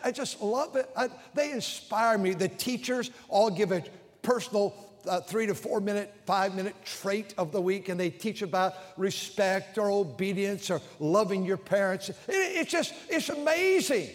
I 0.03 0.11
just 0.11 0.41
love 0.41 0.75
it. 0.75 0.89
I, 0.97 1.09
they 1.33 1.51
inspire 1.51 2.17
me. 2.17 2.33
The 2.33 2.47
teachers 2.47 3.11
all 3.29 3.51
give 3.51 3.71
a 3.71 3.83
personal 4.23 4.73
uh, 5.07 5.21
three 5.21 5.45
to 5.45 5.53
four 5.53 5.79
minute, 5.79 6.11
five 6.25 6.55
minute 6.55 6.75
trait 6.83 7.35
of 7.37 7.51
the 7.51 7.61
week, 7.61 7.89
and 7.89 7.99
they 7.99 8.09
teach 8.09 8.41
about 8.41 8.73
respect 8.97 9.77
or 9.77 9.91
obedience 9.91 10.71
or 10.71 10.81
loving 10.99 11.45
your 11.45 11.57
parents. 11.57 12.09
It, 12.09 12.15
it's 12.27 12.71
just, 12.71 12.93
it's 13.09 13.29
amazing. 13.29 14.09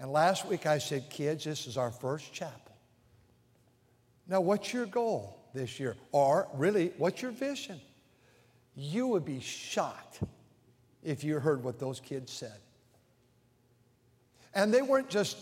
And 0.00 0.12
last 0.12 0.46
week 0.46 0.66
I 0.66 0.78
said, 0.78 1.10
kids, 1.10 1.44
this 1.44 1.66
is 1.66 1.76
our 1.76 1.90
first 1.90 2.32
chapel. 2.32 2.76
Now, 4.26 4.40
what's 4.40 4.72
your 4.72 4.86
goal? 4.86 5.37
This 5.54 5.78
year? 5.80 5.96
Or 6.12 6.48
really, 6.54 6.92
what's 6.98 7.22
your 7.22 7.30
vision? 7.30 7.80
You 8.74 9.08
would 9.08 9.24
be 9.24 9.40
shocked 9.40 10.20
if 11.02 11.24
you 11.24 11.38
heard 11.38 11.64
what 11.64 11.78
those 11.78 12.00
kids 12.00 12.32
said. 12.32 12.58
And 14.54 14.72
they 14.72 14.82
weren't 14.82 15.08
just 15.08 15.36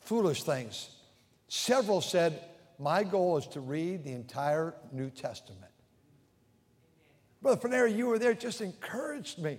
foolish 0.00 0.42
things. 0.42 0.90
Several 1.48 2.00
said, 2.00 2.42
My 2.78 3.04
goal 3.04 3.38
is 3.38 3.46
to 3.48 3.60
read 3.60 4.04
the 4.04 4.12
entire 4.12 4.74
New 4.92 5.10
Testament. 5.10 5.72
Brother 7.40 7.68
Fanera, 7.68 7.94
you 7.94 8.06
were 8.06 8.18
there, 8.18 8.34
just 8.34 8.60
encouraged 8.60 9.38
me. 9.38 9.58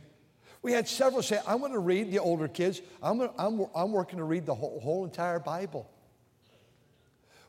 We 0.61 0.73
had 0.73 0.87
several 0.87 1.21
say, 1.21 1.39
I'm 1.47 1.59
going 1.59 1.71
to 1.71 1.79
read 1.79 2.11
the 2.11 2.19
older 2.19 2.47
kids, 2.47 2.81
I'm, 3.01 3.19
gonna, 3.19 3.31
I'm, 3.37 3.65
I'm 3.73 3.91
working 3.91 4.17
to 4.17 4.25
read 4.25 4.45
the 4.45 4.55
whole, 4.55 4.79
whole 4.81 5.05
entire 5.05 5.39
Bible. 5.39 5.89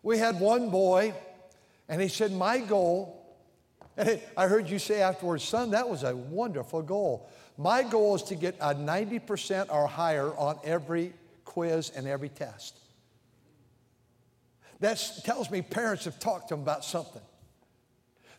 We 0.03 0.19
had 0.19 0.39
one 0.39 0.71
boy 0.71 1.15
and 1.91 2.01
he 2.01 2.09
said, 2.09 2.33
My 2.33 2.61
goal, 2.61 3.21
and 3.97 4.21
I 4.37 4.47
heard 4.47 4.71
you 4.71 4.79
say 4.79 5.03
afterwards, 5.03 5.45
son, 5.45 5.73
that 5.73 5.91
was 5.91 6.05
a 6.05 6.17
wonderful 6.17 6.81
goal. 6.81 7.29
My 7.59 7.83
goal 7.83 8.15
is 8.15 8.23
to 8.25 8.37
get 8.37 8.57
a 8.61 8.75
90% 8.75 9.67
or 9.71 9.87
higher 9.87 10.33
on 10.37 10.59
every 10.65 11.13
quiz 11.45 11.91
and 11.95 12.07
every 12.07 12.31
test. 12.31 12.79
That 14.79 15.03
tells 15.25 15.51
me 15.51 15.61
parents 15.61 16.07
have 16.07 16.19
talked 16.19 16.49
to 16.49 16.55
them 16.55 16.63
about 16.63 16.85
something. 16.85 17.21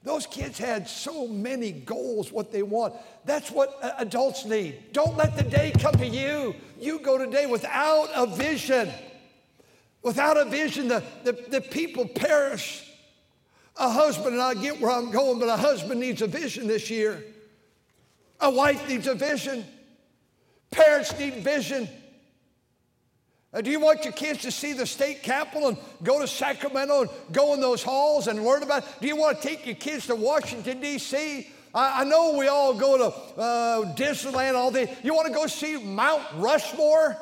Those 0.04 0.26
kids 0.26 0.58
had 0.58 0.88
so 0.88 1.28
many 1.28 1.72
goals, 1.72 2.32
what 2.32 2.52
they 2.52 2.64
want. 2.64 2.96
That's 3.26 3.52
what 3.52 3.78
uh, 3.84 3.92
adults 4.00 4.46
need. 4.46 4.94
Don't 4.94 5.16
let 5.16 5.38
the 5.38 5.44
day 5.44 5.72
come 5.78 5.94
to 5.96 6.08
you. 6.08 6.56
You 6.80 7.00
go 7.00 7.20
today 7.20 7.46
without 7.46 8.10
a 8.16 8.26
vision. 8.26 8.90
Without 10.02 10.38
a 10.38 10.46
vision, 10.46 10.88
the, 10.88 11.04
the, 11.24 11.34
the 11.50 11.62
people 11.62 12.08
perish. 12.08 12.91
A 13.78 13.90
husband, 13.90 14.34
and 14.34 14.42
I 14.42 14.54
get 14.54 14.80
where 14.80 14.92
I'm 14.92 15.12
going, 15.12 15.40
but 15.40 15.50
a 15.50 15.58
husband 15.58 16.00
needs 16.00 16.22
a 16.22 16.28
vision 16.28 16.68
this 16.68 16.90
year. 16.90 17.24
A 18.40 18.50
wife 18.50 18.88
needs 18.88 19.08
a 19.08 19.16
vision. 19.16 19.66
Parents 20.72 21.18
need 21.18 21.36
vision. 21.36 21.88
Uh, 23.54 23.60
do 23.60 23.70
you 23.70 23.80
want 23.80 24.06
your 24.06 24.14
kids 24.14 24.42
to 24.42 24.52
see 24.52 24.72
the 24.72 24.86
state 24.86 25.24
capitol 25.24 25.70
and 25.70 25.78
go 26.04 26.20
to 26.20 26.28
Sacramento 26.28 27.02
and 27.02 27.10
go 27.34 27.54
in 27.54 27.60
those 27.60 27.84
halls 27.84 28.28
and 28.28 28.44
learn 28.46 28.64
about 28.64 28.84
it? 28.84 28.90
Do 29.02 29.08
you 29.08 29.18
want 29.18 29.42
to 29.42 29.48
take 29.48 29.66
your 29.66 29.76
kids 29.76 30.08
to 30.08 30.16
Washington, 30.16 30.80
D.C.? 30.80 31.50
I, 31.74 32.02
I 32.02 32.04
know 32.06 32.38
we 32.38 32.48
all 32.48 32.74
go 32.74 32.98
to 32.98 33.40
uh, 33.40 33.96
Disneyland, 33.96 34.56
all 34.56 34.72
day. 34.72 34.96
You 35.04 35.14
want 35.14 35.28
to 35.28 35.34
go 35.34 35.48
see 35.48 35.78
Mount 35.78 36.24
Rushmore? 36.36 37.18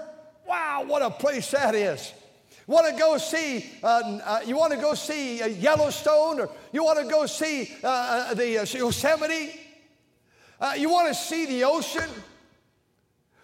Wow, 0.47 0.83
what 0.85 1.01
a 1.01 1.09
place 1.09 1.49
that 1.51 1.73
is. 1.73 2.13
Want 2.69 2.85
to 2.85 2.93
go 2.93 3.17
see? 3.17 3.65
Uh, 3.81 4.19
uh, 4.23 4.39
you 4.45 4.55
want 4.55 4.71
to 4.73 4.77
go 4.77 4.93
see 4.93 5.41
uh, 5.41 5.47
Yellowstone, 5.47 6.39
or 6.39 6.51
you 6.71 6.83
want 6.83 6.99
to 6.99 7.05
go 7.05 7.25
see 7.25 7.67
uh, 7.83 7.87
uh, 7.87 8.33
the 8.35 8.59
uh, 8.59 8.65
Yosemite? 8.71 9.59
you 10.77 10.87
want 10.87 11.07
to 11.07 11.15
see 11.15 11.47
the 11.47 11.63
ocean? 11.63 12.07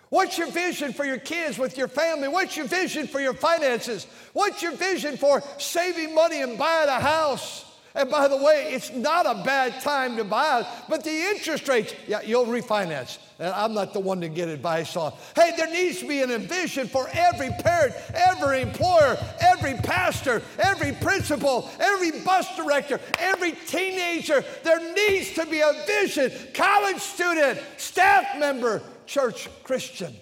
What's 0.10 0.38
your 0.38 0.52
vision 0.52 0.94
for 0.94 1.06
your 1.06 1.18
kids 1.18 1.58
with 1.58 1.76
your 1.76 1.88
family? 1.88 2.28
What's 2.28 2.56
your 2.56 2.68
vision 2.68 3.08
for 3.08 3.20
your 3.20 3.34
finances? 3.34 4.06
What's 4.34 4.62
your 4.62 4.74
vision 4.74 5.18
for 5.18 5.42
saving 5.58 6.14
money 6.14 6.44
and 6.44 6.56
buying 6.56 6.88
a 6.88 7.00
house? 7.00 7.66
And 7.96 8.10
by 8.10 8.28
the 8.28 8.38
way, 8.38 8.74
it's 8.74 8.92
not 8.92 9.26
a 9.26 9.42
bad 9.44 9.82
time 9.82 10.18
to 10.18 10.26
buy 10.26 10.68
but 10.90 11.04
the 11.04 11.12
interest 11.12 11.68
rates, 11.68 11.94
yeah, 12.08 12.22
you'll 12.22 12.46
refinance. 12.46 13.18
And 13.40 13.54
I'm 13.54 13.74
not 13.74 13.94
the 13.94 14.00
one 14.00 14.22
to 14.22 14.30
get 14.30 14.50
advice 14.50 14.96
on. 14.96 15.14
Hey, 15.36 15.52
there 15.58 15.70
needs 15.72 16.00
to 16.00 16.08
be 16.08 16.22
an 16.22 16.38
vision 16.42 16.88
for 16.88 17.10
every 17.14 17.50
parent, 17.50 17.94
every 18.14 18.62
employer, 18.62 19.18
every 19.40 19.74
pastor, 19.76 20.42
every 20.60 20.92
principal, 20.94 21.70
every 21.80 22.12
bus 22.22 22.54
director, 22.56 23.00
every 23.20 23.54
teenager. 23.54 24.44
There 24.64 24.94
needs 24.94 25.34
to 25.34 25.46
be 25.46 25.62
a 25.62 25.74
vision. 25.88 26.32
College 26.54 27.00
student, 27.00 27.60
staff 27.78 28.38
member, 28.38 28.82
church 29.06 29.50
Christian. 29.64 30.14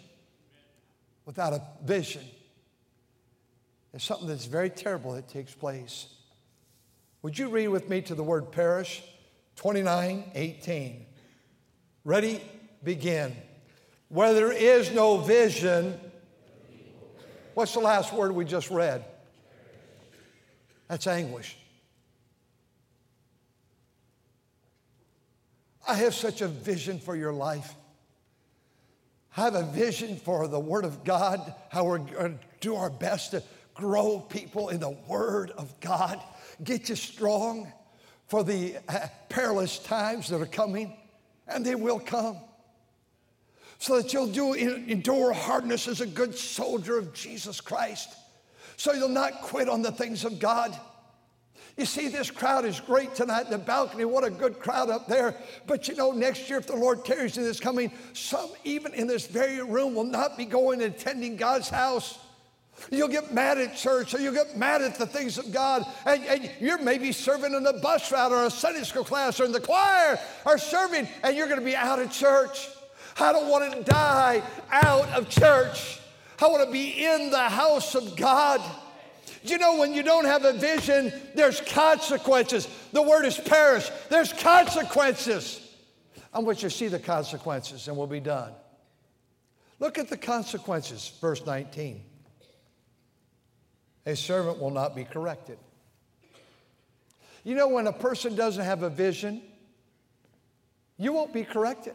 Without 1.25 1.53
a 1.53 1.61
vision, 1.83 2.23
there's 3.91 4.03
something 4.03 4.27
that's 4.27 4.45
very 4.45 4.69
terrible 4.69 5.13
that 5.13 5.27
takes 5.27 5.53
place. 5.53 6.07
Would 7.23 7.39
you 7.39 7.47
read 7.47 7.69
with 7.69 7.89
me 7.89 8.01
to 8.01 8.15
the 8.15 8.23
word 8.23 8.51
perish? 8.51 9.01
29 9.55 10.31
18. 10.35 11.05
Ready? 12.03 12.41
Begin. 12.83 13.35
Where 14.09 14.33
there 14.33 14.51
is 14.51 14.91
no 14.91 15.17
vision, 15.17 15.97
what's 17.53 17.73
the 17.73 17.79
last 17.79 18.13
word 18.13 18.33
we 18.33 18.43
just 18.45 18.69
read? 18.69 19.05
That's 20.89 21.07
anguish. 21.07 21.57
I 25.87 25.95
have 25.95 26.13
such 26.13 26.41
a 26.41 26.47
vision 26.47 26.99
for 26.99 27.15
your 27.15 27.33
life. 27.33 27.73
I 29.35 29.45
have 29.45 29.55
a 29.55 29.63
vision 29.63 30.17
for 30.17 30.47
the 30.47 30.59
Word 30.59 30.85
of 30.85 31.03
God, 31.03 31.53
how 31.69 31.85
we're 31.85 31.97
going 31.97 32.37
to 32.37 32.39
do 32.59 32.75
our 32.75 32.89
best 32.89 33.31
to 33.31 33.43
grow 33.73 34.19
people 34.19 34.69
in 34.69 34.79
the 34.79 34.95
Word 35.07 35.51
of 35.51 35.79
God 35.79 36.21
get 36.63 36.89
you 36.89 36.95
strong 36.95 37.71
for 38.27 38.43
the 38.43 38.75
uh, 38.87 39.07
perilous 39.29 39.79
times 39.79 40.29
that 40.29 40.41
are 40.41 40.45
coming, 40.45 40.95
and 41.47 41.65
they 41.65 41.75
will 41.75 41.99
come. 41.99 42.37
So 43.79 44.01
that 44.01 44.13
you'll 44.13 44.27
do 44.27 44.53
endure 44.53 45.33
hardness 45.33 45.87
as 45.87 46.01
a 46.01 46.07
good 46.07 46.35
soldier 46.35 46.97
of 46.97 47.13
Jesus 47.13 47.59
Christ. 47.59 48.13
So 48.77 48.93
you'll 48.93 49.09
not 49.09 49.41
quit 49.41 49.67
on 49.67 49.81
the 49.81 49.91
things 49.91 50.25
of 50.25 50.39
God. 50.39 50.77
You 51.77 51.85
see, 51.85 52.07
this 52.07 52.29
crowd 52.29 52.65
is 52.65 52.79
great 52.79 53.15
tonight 53.15 53.45
in 53.45 53.51
the 53.51 53.57
balcony. 53.57 54.05
What 54.05 54.23
a 54.23 54.29
good 54.29 54.59
crowd 54.59 54.89
up 54.89 55.07
there. 55.07 55.35
But 55.65 55.87
you 55.87 55.95
know, 55.95 56.11
next 56.11 56.49
year, 56.49 56.59
if 56.59 56.67
the 56.67 56.75
Lord 56.75 57.03
carries 57.03 57.35
you 57.35 57.43
this 57.43 57.59
coming, 57.59 57.91
some 58.13 58.51
even 58.63 58.93
in 58.93 59.07
this 59.07 59.25
very 59.25 59.61
room 59.61 59.95
will 59.95 60.03
not 60.03 60.37
be 60.37 60.45
going 60.45 60.81
and 60.83 60.93
attending 60.93 61.35
God's 61.35 61.69
house. 61.69 62.19
You'll 62.91 63.07
get 63.07 63.33
mad 63.33 63.57
at 63.57 63.75
church 63.75 64.13
or 64.13 64.19
you'll 64.19 64.33
get 64.33 64.57
mad 64.57 64.81
at 64.81 64.97
the 64.97 65.05
things 65.05 65.37
of 65.37 65.51
God. 65.51 65.85
And, 66.05 66.23
and, 66.25 66.51
you're 66.59 66.81
maybe 66.81 67.11
serving 67.11 67.53
in 67.53 67.65
a 67.65 67.73
bus 67.73 68.11
route 68.11 68.31
or 68.31 68.45
a 68.45 68.51
Sunday 68.51 68.83
school 68.83 69.03
class 69.03 69.39
or 69.39 69.45
in 69.45 69.51
the 69.51 69.59
choir 69.59 70.19
or 70.45 70.57
serving 70.57 71.07
and 71.23 71.35
you're 71.35 71.47
going 71.47 71.59
to 71.59 71.65
be 71.65 71.75
out 71.75 71.99
of 71.99 72.11
church. 72.11 72.69
I 73.19 73.31
don't 73.31 73.47
want 73.47 73.73
to 73.73 73.83
die 73.83 74.41
out 74.71 75.07
of 75.09 75.29
church. 75.29 75.99
I 76.41 76.47
want 76.47 76.65
to 76.65 76.71
be 76.71 77.05
in 77.05 77.29
the 77.29 77.49
house 77.49 77.95
of 77.95 78.15
God. 78.17 78.61
You 79.43 79.57
know, 79.57 79.77
when 79.77 79.93
you 79.93 80.03
don't 80.03 80.25
have 80.25 80.45
a 80.45 80.53
vision, 80.53 81.13
there's 81.35 81.61
consequences. 81.61 82.67
The 82.91 83.01
word 83.01 83.25
is 83.25 83.37
perish. 83.37 83.89
There's 84.09 84.33
consequences. 84.33 85.59
I 86.33 86.39
want 86.39 86.63
you 86.63 86.69
to 86.69 86.75
see 86.75 86.87
the 86.87 86.99
consequences 86.99 87.87
and 87.87 87.95
we'll 87.95 88.07
be 88.07 88.19
done. 88.19 88.51
Look 89.79 89.97
at 89.97 90.09
the 90.09 90.17
consequences, 90.17 91.11
verse 91.21 91.45
19 91.45 92.03
a 94.05 94.15
servant 94.15 94.59
will 94.59 94.71
not 94.71 94.95
be 94.95 95.03
corrected. 95.03 95.57
You 97.43 97.55
know, 97.55 97.67
when 97.67 97.87
a 97.87 97.93
person 97.93 98.35
doesn't 98.35 98.63
have 98.63 98.83
a 98.83 98.89
vision, 98.89 99.41
you 100.97 101.13
won't 101.13 101.33
be 101.33 101.43
corrected. 101.43 101.93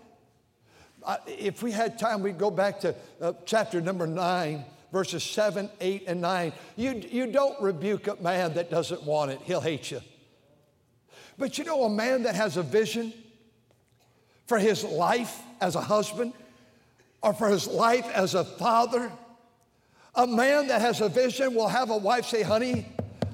If 1.26 1.62
we 1.62 1.70
had 1.72 1.98
time, 1.98 2.22
we'd 2.22 2.38
go 2.38 2.50
back 2.50 2.80
to 2.80 2.94
uh, 3.20 3.32
chapter 3.46 3.80
number 3.80 4.06
nine, 4.06 4.64
verses 4.92 5.22
seven, 5.22 5.70
eight, 5.80 6.04
and 6.06 6.20
nine. 6.20 6.52
You, 6.76 7.02
you 7.10 7.26
don't 7.26 7.60
rebuke 7.62 8.08
a 8.08 8.16
man 8.16 8.54
that 8.54 8.70
doesn't 8.70 9.02
want 9.04 9.30
it, 9.30 9.40
he'll 9.44 9.60
hate 9.60 9.90
you. 9.90 10.00
But 11.38 11.56
you 11.56 11.64
know, 11.64 11.84
a 11.84 11.90
man 11.90 12.24
that 12.24 12.34
has 12.34 12.56
a 12.56 12.62
vision 12.62 13.14
for 14.46 14.58
his 14.58 14.82
life 14.82 15.40
as 15.60 15.76
a 15.76 15.80
husband 15.80 16.32
or 17.22 17.32
for 17.32 17.48
his 17.48 17.66
life 17.66 18.08
as 18.12 18.34
a 18.34 18.44
father, 18.44 19.12
a 20.14 20.26
man 20.26 20.68
that 20.68 20.80
has 20.80 21.00
a 21.00 21.08
vision 21.08 21.54
will 21.54 21.68
have 21.68 21.90
a 21.90 21.96
wife 21.96 22.26
say, 22.26 22.42
honey, 22.42 22.86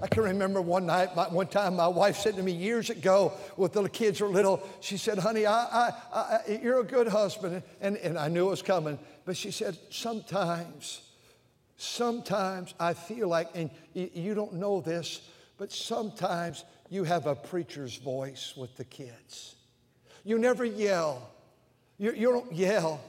I 0.02 0.06
can 0.06 0.22
remember 0.22 0.60
one 0.60 0.84
night, 0.84 1.16
my, 1.16 1.28
one 1.28 1.46
time, 1.46 1.76
my 1.76 1.88
wife 1.88 2.18
said 2.18 2.36
to 2.36 2.42
me 2.42 2.52
years 2.52 2.90
ago, 2.90 3.32
with 3.56 3.72
the 3.72 3.88
kids 3.88 4.20
were 4.20 4.28
little, 4.28 4.62
she 4.80 4.98
said, 4.98 5.18
honey, 5.18 5.46
I, 5.46 5.64
I, 5.64 5.92
I, 6.12 6.60
you're 6.62 6.80
a 6.80 6.84
good 6.84 7.08
husband. 7.08 7.62
And, 7.80 7.96
and 7.96 8.18
I 8.18 8.28
knew 8.28 8.48
it 8.48 8.50
was 8.50 8.62
coming. 8.62 8.98
But 9.24 9.36
she 9.36 9.50
said, 9.50 9.78
sometimes, 9.88 11.00
sometimes 11.78 12.74
I 12.78 12.92
feel 12.92 13.28
like, 13.28 13.48
and 13.54 13.70
you, 13.94 14.34
don't 14.34 14.52
know 14.54 14.82
this, 14.82 15.22
but 15.56 15.72
sometimes 15.72 16.64
you 16.90 17.04
have 17.04 17.26
a 17.26 17.34
preacher's 17.34 17.96
voice 17.96 18.52
with 18.56 18.76
the 18.76 18.84
kids. 18.84 19.54
You 20.22 20.38
never 20.38 20.66
yell. 20.66 21.30
You, 21.96 22.12
you 22.12 22.30
don't 22.30 22.52
yell, 22.52 23.00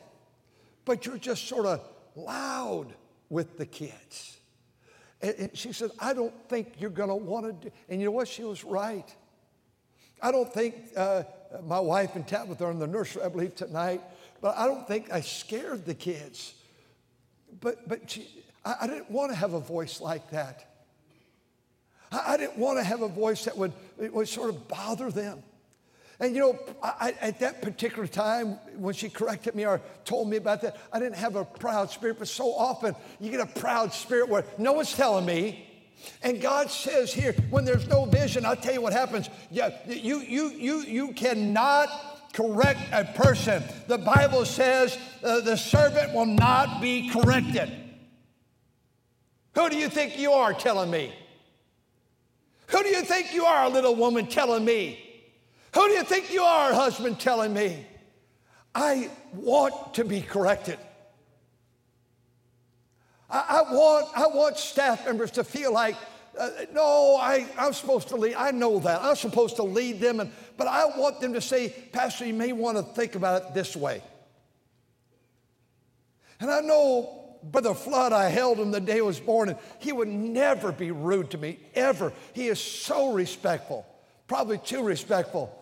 but 0.86 1.06
you're 1.06 1.17
just 1.17 1.47
sort 1.49 1.65
of 1.65 1.82
loud 2.15 2.93
with 3.29 3.57
the 3.57 3.65
kids. 3.65 4.38
And, 5.21 5.49
she 5.53 5.73
said, 5.73 5.91
I 5.99 6.13
don't 6.13 6.33
think 6.49 6.73
you're 6.79 6.89
going 6.89 7.09
to 7.09 7.15
want 7.15 7.45
to 7.45 7.69
do. 7.69 7.75
And 7.89 7.99
you 7.99 8.05
know 8.05 8.11
what? 8.11 8.27
She 8.27 8.43
was 8.43 8.63
right. 8.63 9.07
I 10.21 10.31
don't 10.31 10.51
think 10.51 10.75
uh, 10.95 11.23
my 11.65 11.79
wife 11.79 12.15
and 12.15 12.27
Tabitha 12.27 12.65
are 12.65 12.71
in 12.71 12.79
the 12.79 12.88
nursery, 12.88 13.23
I 13.23 13.29
believe, 13.29 13.55
tonight, 13.55 14.01
but 14.41 14.57
I 14.57 14.65
don't 14.67 14.88
think 14.88 15.11
I 15.11 15.21
scared 15.21 15.85
the 15.85 15.95
kids. 15.95 16.53
But, 17.61 17.88
but 17.88 18.09
she, 18.09 18.27
I, 18.63 18.75
I 18.81 18.88
didn't 18.88 19.09
want 19.09 19.31
to 19.31 19.35
have 19.35 19.53
a 19.53 19.59
voice 19.59 20.01
like 20.01 20.29
that. 20.31 20.65
I, 22.11 22.33
I 22.33 22.38
didn't 22.38 22.57
want 22.57 22.77
to 22.79 22.83
have 22.83 23.01
a 23.01 23.07
voice 23.07 23.45
that 23.45 23.57
would, 23.57 23.73
would 23.97 24.27
sort 24.27 24.49
of 24.49 24.67
bother 24.67 25.11
them. 25.11 25.43
And 26.19 26.34
you 26.34 26.41
know, 26.41 26.60
I, 26.82 27.13
at 27.19 27.39
that 27.39 27.62
particular 27.62 28.08
time, 28.08 28.58
when 28.78 28.93
she 28.93 29.10
corrected 29.10 29.54
me 29.54 29.65
or 29.65 29.82
told 30.06 30.30
me 30.30 30.38
about 30.38 30.62
that, 30.62 30.78
I 30.93 30.99
didn't 30.99 31.17
have 31.17 31.36
a 31.36 31.43
proud 31.43 31.89
spirit. 31.91 32.19
But 32.19 32.30
so 32.30 32.54
often, 32.54 32.95
you 33.19 33.32
get 33.32 33.41
a 33.41 33.60
proud 33.60 33.91
spirit 33.93 34.30
where 34.30 34.45
no 34.58 34.73
one's 34.73 34.93
telling 34.93 35.25
me. 35.25 35.67
And 36.21 36.41
God 36.41 36.69
says 36.69 37.13
here, 37.13 37.34
when 37.49 37.65
there's 37.65 37.88
no 37.88 38.06
vision, 38.06 38.45
I'll 38.45 38.56
tell 38.56 38.73
you 38.73 38.82
what 38.82 38.93
happens. 38.93 39.30
Yeah, 39.51 39.71
you, 39.88 40.19
you, 40.19 40.49
you, 40.49 40.80
you 40.82 41.13
cannot 41.13 41.89
correct 42.34 42.82
a 42.91 43.06
person. 43.06 43.63
The 43.88 43.97
Bible 43.97 44.45
says 44.45 44.97
uh, 45.23 45.41
the 45.41 45.58
servant 45.58 46.13
will 46.13 46.25
not 46.25 46.82
be 46.82 47.10
corrected. 47.10 47.71
Who 49.56 49.69
do 49.69 49.78
you 49.78 49.89
think 49.89 50.17
you 50.19 50.32
are 50.32 50.54
telling 50.54 50.91
me? 50.91 51.13
Who 52.67 52.84
do 52.84 52.89
you 52.89 53.01
think 53.01 53.34
you 53.34 53.45
are, 53.45 53.69
little 53.69 53.95
woman, 53.95 54.28
telling 54.28 54.65
me? 54.65 55.05
Who 55.75 55.88
do 55.89 55.93
you 55.93 56.03
think 56.03 56.31
you 56.31 56.41
are, 56.41 56.73
husband, 56.73 57.19
telling 57.19 57.53
me? 57.53 57.85
I 58.73 59.09
want 59.33 59.95
to 59.95 60.05
be 60.05 60.21
corrected. 60.21 60.79
I, 63.29 63.63
I 63.67 63.73
want, 63.73 64.07
I 64.15 64.27
want 64.27 64.57
staff 64.57 65.05
members 65.05 65.31
to 65.31 65.43
feel 65.43 65.73
like, 65.73 65.97
uh, 66.39 66.49
no, 66.73 67.17
I, 67.17 67.45
I'm 67.57 67.73
supposed 67.73 68.07
to 68.09 68.15
lead. 68.15 68.35
I 68.35 68.51
know 68.51 68.79
that. 68.79 69.01
I'm 69.01 69.17
supposed 69.17 69.57
to 69.57 69.63
lead 69.63 69.99
them, 69.99 70.21
and, 70.21 70.31
but 70.55 70.67
I 70.67 70.85
want 70.97 71.19
them 71.19 71.33
to 71.33 71.41
say, 71.41 71.69
Pastor, 71.91 72.25
you 72.25 72.33
may 72.33 72.53
want 72.53 72.77
to 72.77 72.83
think 72.83 73.15
about 73.15 73.41
it 73.41 73.53
this 73.53 73.75
way. 73.75 74.01
And 76.39 76.49
I 76.49 76.61
know 76.61 77.38
Brother 77.43 77.73
Flood, 77.73 78.13
I 78.13 78.29
held 78.29 78.59
him 78.59 78.71
the 78.71 78.79
day 78.79 78.95
he 78.95 79.01
was 79.01 79.19
born, 79.19 79.49
and 79.49 79.57
he 79.79 79.91
would 79.91 80.07
never 80.07 80.71
be 80.71 80.91
rude 80.91 81.31
to 81.31 81.38
me, 81.38 81.59
ever. 81.73 82.13
He 82.31 82.47
is 82.47 82.61
so 82.61 83.11
respectful, 83.11 83.85
probably 84.27 84.57
too 84.57 84.81
respectful. 84.81 85.61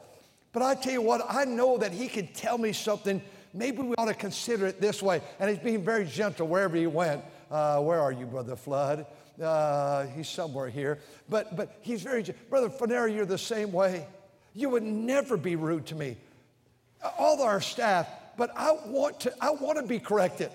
But 0.53 0.61
I 0.61 0.75
tell 0.75 0.93
you 0.93 1.01
what, 1.01 1.25
I 1.27 1.45
know 1.45 1.77
that 1.79 1.91
he 1.91 2.07
can 2.07 2.27
tell 2.27 2.57
me 2.57 2.71
something. 2.71 3.21
Maybe 3.53 3.81
we 3.81 3.95
ought 3.95 4.05
to 4.05 4.13
consider 4.13 4.67
it 4.67 4.79
this 4.79 5.01
way. 5.01 5.21
And 5.39 5.49
he's 5.49 5.59
being 5.59 5.83
very 5.83 6.05
gentle 6.05 6.47
wherever 6.47 6.77
he 6.77 6.87
went. 6.87 7.23
Uh, 7.51 7.81
where 7.81 7.99
are 7.99 8.11
you, 8.11 8.25
Brother 8.25 8.55
Flood? 8.55 9.05
Uh, 9.41 10.05
he's 10.07 10.29
somewhere 10.29 10.69
here. 10.69 10.99
But, 11.27 11.55
but 11.55 11.77
he's 11.81 12.03
very, 12.03 12.23
gentle. 12.23 12.43
Brother 12.49 12.69
Fanera, 12.69 13.13
you're 13.13 13.25
the 13.25 13.37
same 13.37 13.71
way. 13.71 14.05
You 14.53 14.69
would 14.69 14.83
never 14.83 15.37
be 15.37 15.55
rude 15.55 15.87
to 15.87 15.95
me. 15.95 16.17
All 17.17 17.41
our 17.41 17.59
staff, 17.59 18.07
but 18.37 18.51
I 18.55 18.71
want 18.85 19.21
to, 19.21 19.33
I 19.41 19.49
want 19.51 19.77
to 19.79 19.83
be 19.83 19.99
corrected. 19.99 20.51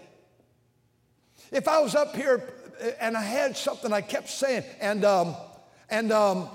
If 1.51 1.69
I 1.69 1.81
was 1.81 1.95
up 1.95 2.15
here 2.15 2.43
and 3.01 3.17
I 3.17 3.23
had 3.23 3.57
something 3.57 3.93
I 3.93 4.01
kept 4.01 4.29
saying, 4.29 4.65
and 4.81 5.05
um, 5.05 5.35
and 5.91 6.13
um, 6.13 6.49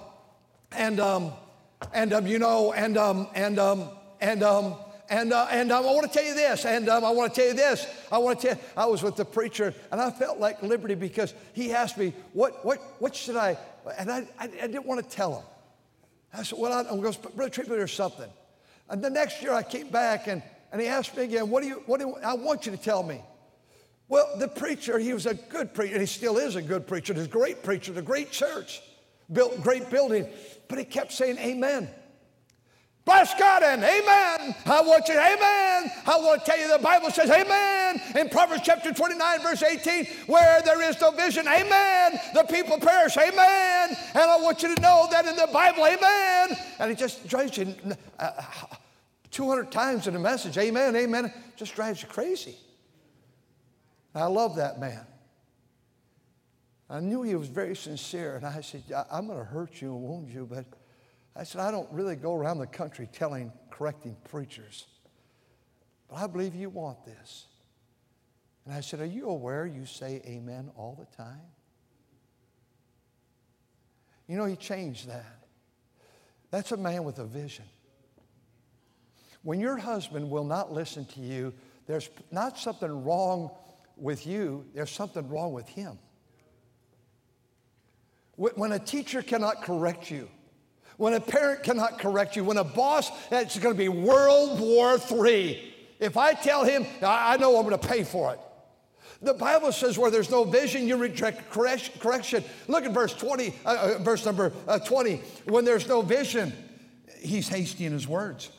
and 0.72 1.00
um, 1.00 1.34
and 1.94 2.14
um, 2.14 2.28
you 2.28 2.40
know, 2.40 2.74
and 2.74 2.98
um, 2.98 3.28
and 3.34 3.60
um, 3.60 3.90
and 4.22 4.44
um, 4.44 4.76
and 5.10 5.34
uh, 5.34 5.48
and 5.52 5.72
um, 5.72 5.86
I 5.86 5.92
want 5.92 6.12
to 6.12 6.18
tell 6.18 6.28
you 6.28 6.34
this, 6.34 6.66
and 6.66 6.90
um, 6.90 7.04
I 7.04 7.12
want 7.12 7.34
to 7.34 7.42
tell 7.42 7.50
you 7.50 7.56
this. 7.56 7.86
I 8.12 8.18
want 8.18 8.40
to 8.40 8.48
tell. 8.48 8.58
You, 8.58 8.64
I 8.78 8.86
was 8.86 9.04
with 9.04 9.16
the 9.16 9.26
preacher, 9.26 9.74
and 9.92 10.00
I 10.00 10.10
felt 10.12 10.40
like 10.40 10.62
liberty 10.64 10.96
because 10.96 11.34
he 11.54 11.74
asked 11.74 11.98
me, 11.98 12.14
"What 12.34 12.66
what 12.66 12.80
what 13.00 13.16
should 13.16 13.36
I?" 13.36 13.58
And 13.98 14.12
I 14.12 14.28
I, 14.40 14.46
I 14.46 14.68
didn't 14.68 14.86
want 14.86 15.04
to 15.04 15.16
tell 15.16 15.36
him. 15.40 15.46
I 16.34 16.44
said, 16.44 16.58
"Well, 16.58 16.74
I, 16.74 16.90
I'm 16.90 17.02
going 17.02 17.14
to 17.14 17.30
Brother 17.30 17.52
Treatment 17.52 17.82
or 17.82 17.88
something." 17.88 18.30
And 18.90 19.04
the 19.04 19.10
next 19.10 19.42
year 19.42 19.54
I 19.54 19.64
came 19.64 19.90
back, 19.90 20.28
and 20.28 20.42
and 20.72 20.82
he 20.82 20.88
asked 20.88 21.16
me 21.18 21.24
again, 21.24 21.50
"What 21.50 21.64
do 21.64 21.70
you? 21.70 21.84
What 21.86 22.00
do 22.00 22.08
you, 22.08 22.16
I 22.24 22.34
want 22.34 22.66
you 22.66 22.72
to 22.72 22.78
tell 22.78 23.04
me?" 23.04 23.22
Well, 24.10 24.30
the 24.38 24.48
preacher, 24.48 25.00
he 25.00 25.14
was 25.14 25.26
a 25.26 25.34
good 25.34 25.74
preacher, 25.74 25.94
and 25.94 26.02
he 26.02 26.08
still 26.08 26.38
is 26.38 26.56
a 26.56 26.62
good 26.62 26.88
preacher. 26.88 27.14
He's 27.14 27.26
a 27.26 27.30
great 27.30 27.64
preacher, 27.64 27.98
a 27.98 28.02
great 28.02 28.32
church, 28.32 28.82
built 29.32 29.62
great 29.62 29.90
building, 29.90 30.28
but 30.68 30.80
he 30.80 30.86
kept 30.86 31.12
saying, 31.12 31.38
"Amen." 31.38 31.90
Bless 33.06 33.38
God 33.38 33.64
and 33.64 33.84
amen. 33.84 34.56
I 34.66 34.82
want 34.82 35.10
you, 35.10 35.16
amen. 35.16 35.92
I 36.06 36.18
want 36.20 36.46
to 36.46 36.52
tell 36.52 36.58
you 36.58 36.70
the 36.70 36.82
Bible 36.82 37.12
says, 37.12 37.30
amen. 37.30 38.02
In 38.18 38.30
Proverbs 38.30 38.62
chapter 38.64 38.94
29, 38.94 39.42
verse 39.42 39.62
18, 39.62 40.06
where 40.28 40.62
there 40.62 40.82
is 40.82 41.00
no 41.02 41.12
vision, 41.12 41.46
amen. 41.46 42.18
The 42.34 42.44
people 42.44 42.78
perish, 42.78 43.18
amen. 43.18 43.98
And 44.14 44.24
I 44.24 44.38
want 44.40 44.64
you 44.64 44.74
to 44.74 44.82
know 44.82 45.08
that 45.12 45.26
in 45.26 45.36
the 45.36 45.50
Bible, 45.52 45.86
amen. 45.86 46.58
And 46.80 46.92
it 46.92 46.98
just 46.98 47.28
drives 47.28 47.58
you 47.58 47.76
uh, 48.20 48.32
200 49.32 49.70
times 49.70 50.08
in 50.08 50.14
the 50.14 50.20
message, 50.20 50.58
amen, 50.58 50.96
amen. 50.96 51.34
Just 51.58 51.76
drives 51.76 52.02
you 52.02 52.08
crazy. 52.08 52.56
I 54.16 54.28
love 54.28 54.56
that 54.56 54.80
man. 54.80 55.06
I 56.94 57.00
knew 57.00 57.24
he 57.24 57.34
was 57.34 57.48
very 57.48 57.76
sincere, 57.76 58.36
and 58.36 58.46
I 58.46 58.62
said, 58.62 58.84
I'm 59.12 59.26
going 59.26 59.40
to 59.40 59.44
hurt 59.44 59.82
you 59.82 59.96
and 59.96 60.04
wound 60.04 60.30
you, 60.30 60.46
but 60.46 60.66
I 61.36 61.44
said, 61.44 61.60
I 61.60 61.72
don't 61.72 61.92
really 61.92 62.16
go 62.16 62.36
around 62.36 62.60
the 62.60 62.68
country 62.68 63.10
telling, 63.12 63.52
correcting 63.72 64.16
preachers, 64.30 64.86
but 66.08 66.18
I 66.18 66.28
believe 66.28 66.54
you 66.54 66.70
want 66.70 67.04
this. 67.04 67.48
And 68.66 68.76
I 68.76 68.82
said, 68.82 69.00
Are 69.00 69.08
you 69.08 69.28
aware 69.28 69.66
you 69.66 69.88
say 69.88 70.22
amen 70.28 70.70
all 70.78 70.96
the 70.98 71.18
time? 71.18 71.42
You 74.28 74.38
know, 74.38 74.46
he 74.46 74.56
changed 74.56 75.10
that. 75.10 75.48
That's 76.52 76.74
a 76.74 76.78
man 76.78 77.04
with 77.06 77.18
a 77.18 77.26
vision. 77.26 77.66
When 79.42 79.60
your 79.60 79.78
husband 79.78 80.30
will 80.30 80.46
not 80.46 80.72
listen 80.72 81.06
to 81.06 81.22
you, 81.22 81.56
there's 81.88 82.12
not 82.30 82.60
something 82.60 83.04
wrong 83.04 83.50
with 83.98 84.28
you, 84.28 84.68
there's 84.76 84.92
something 84.92 85.28
wrong 85.28 85.54
with 85.54 85.68
him. 85.68 85.98
When 88.36 88.72
a 88.72 88.80
teacher 88.80 89.22
cannot 89.22 89.62
correct 89.62 90.10
you, 90.10 90.28
when 90.98 91.14
a 91.14 91.20
parent 91.20 91.64
cannot 91.64 92.00
correct 92.00 92.36
you, 92.36 92.44
when 92.44 92.58
a 92.58 92.64
boss, 92.64 93.12
it's 93.32 93.58
going 93.60 93.76
to 93.76 93.78
be 93.78 93.90
World 93.90 94.60
War 94.60 94.98
III. 95.12 95.74
If 96.00 96.18
I 96.18 96.34
tell 96.34 96.64
him, 96.64 96.86
I 97.02 97.38
know 97.38 97.58
I'm 97.58 97.68
going 97.68 97.80
to 97.80 97.88
pay 97.88 98.04
for 98.04 98.34
it. 98.34 98.40
The 99.22 99.34
Bible 99.34 99.72
says 99.72 99.98
where 99.98 100.12
there's 100.12 100.30
no 100.30 100.44
vision, 100.44 100.86
you 100.88 100.98
reject 100.98 101.50
correction. 101.50 102.44
Look 102.68 102.84
at 102.84 102.92
verse 102.92 103.14
20, 103.14 103.54
uh, 103.66 103.96
uh, 103.98 104.04
verse 104.04 104.26
number 104.26 104.52
uh, 104.68 104.80
20. 104.80 105.22
When 105.46 105.64
there's 105.64 105.88
no 105.88 106.02
vision, 106.02 106.52
he's 107.20 107.48
hasty 107.48 107.86
in 107.86 107.94
his 107.94 108.08
words. 108.08 108.50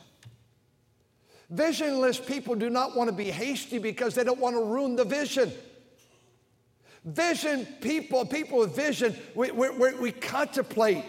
Visionless 1.51 2.19
people 2.19 2.55
do 2.55 2.71
not 2.71 2.95
want 2.95 3.09
to 3.09 3.15
be 3.15 3.29
hasty 3.29 3.77
because 3.77 4.15
they 4.15 4.23
don't 4.23 4.39
want 4.39 4.55
to 4.55 4.63
ruin 4.63 4.95
the 4.95 5.05
vision. 5.05 5.51
Vision 7.05 7.67
people, 7.81 8.25
people 8.25 8.59
with 8.59 8.75
vision, 8.75 9.15
we, 9.35 9.51
we, 9.51 9.93
we 9.93 10.11
contemplate. 10.11 11.05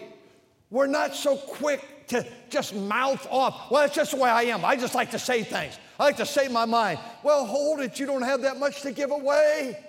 We're 0.69 0.85
not 0.85 1.15
so 1.15 1.37
quick 1.37 2.07
to 2.07 2.25
just 2.49 2.75
mouth 2.75 3.25
off. 3.31 3.71
Well, 3.71 3.81
that's 3.81 3.95
just 3.95 4.11
the 4.11 4.17
way 4.17 4.29
I 4.29 4.43
am. 4.43 4.63
I 4.63 4.75
just 4.75 4.93
like 4.93 5.11
to 5.11 5.19
say 5.19 5.43
things. 5.43 5.77
I 5.99 6.03
like 6.03 6.17
to 6.17 6.25
say 6.25 6.49
my 6.49 6.65
mind. 6.65 6.99
Well, 7.23 7.45
hold 7.45 7.79
it. 7.79 7.99
You 7.99 8.05
don't 8.05 8.21
have 8.21 8.43
that 8.43 8.59
much 8.59 8.83
to 8.83 8.91
give 8.91 9.09
away. 9.09 9.83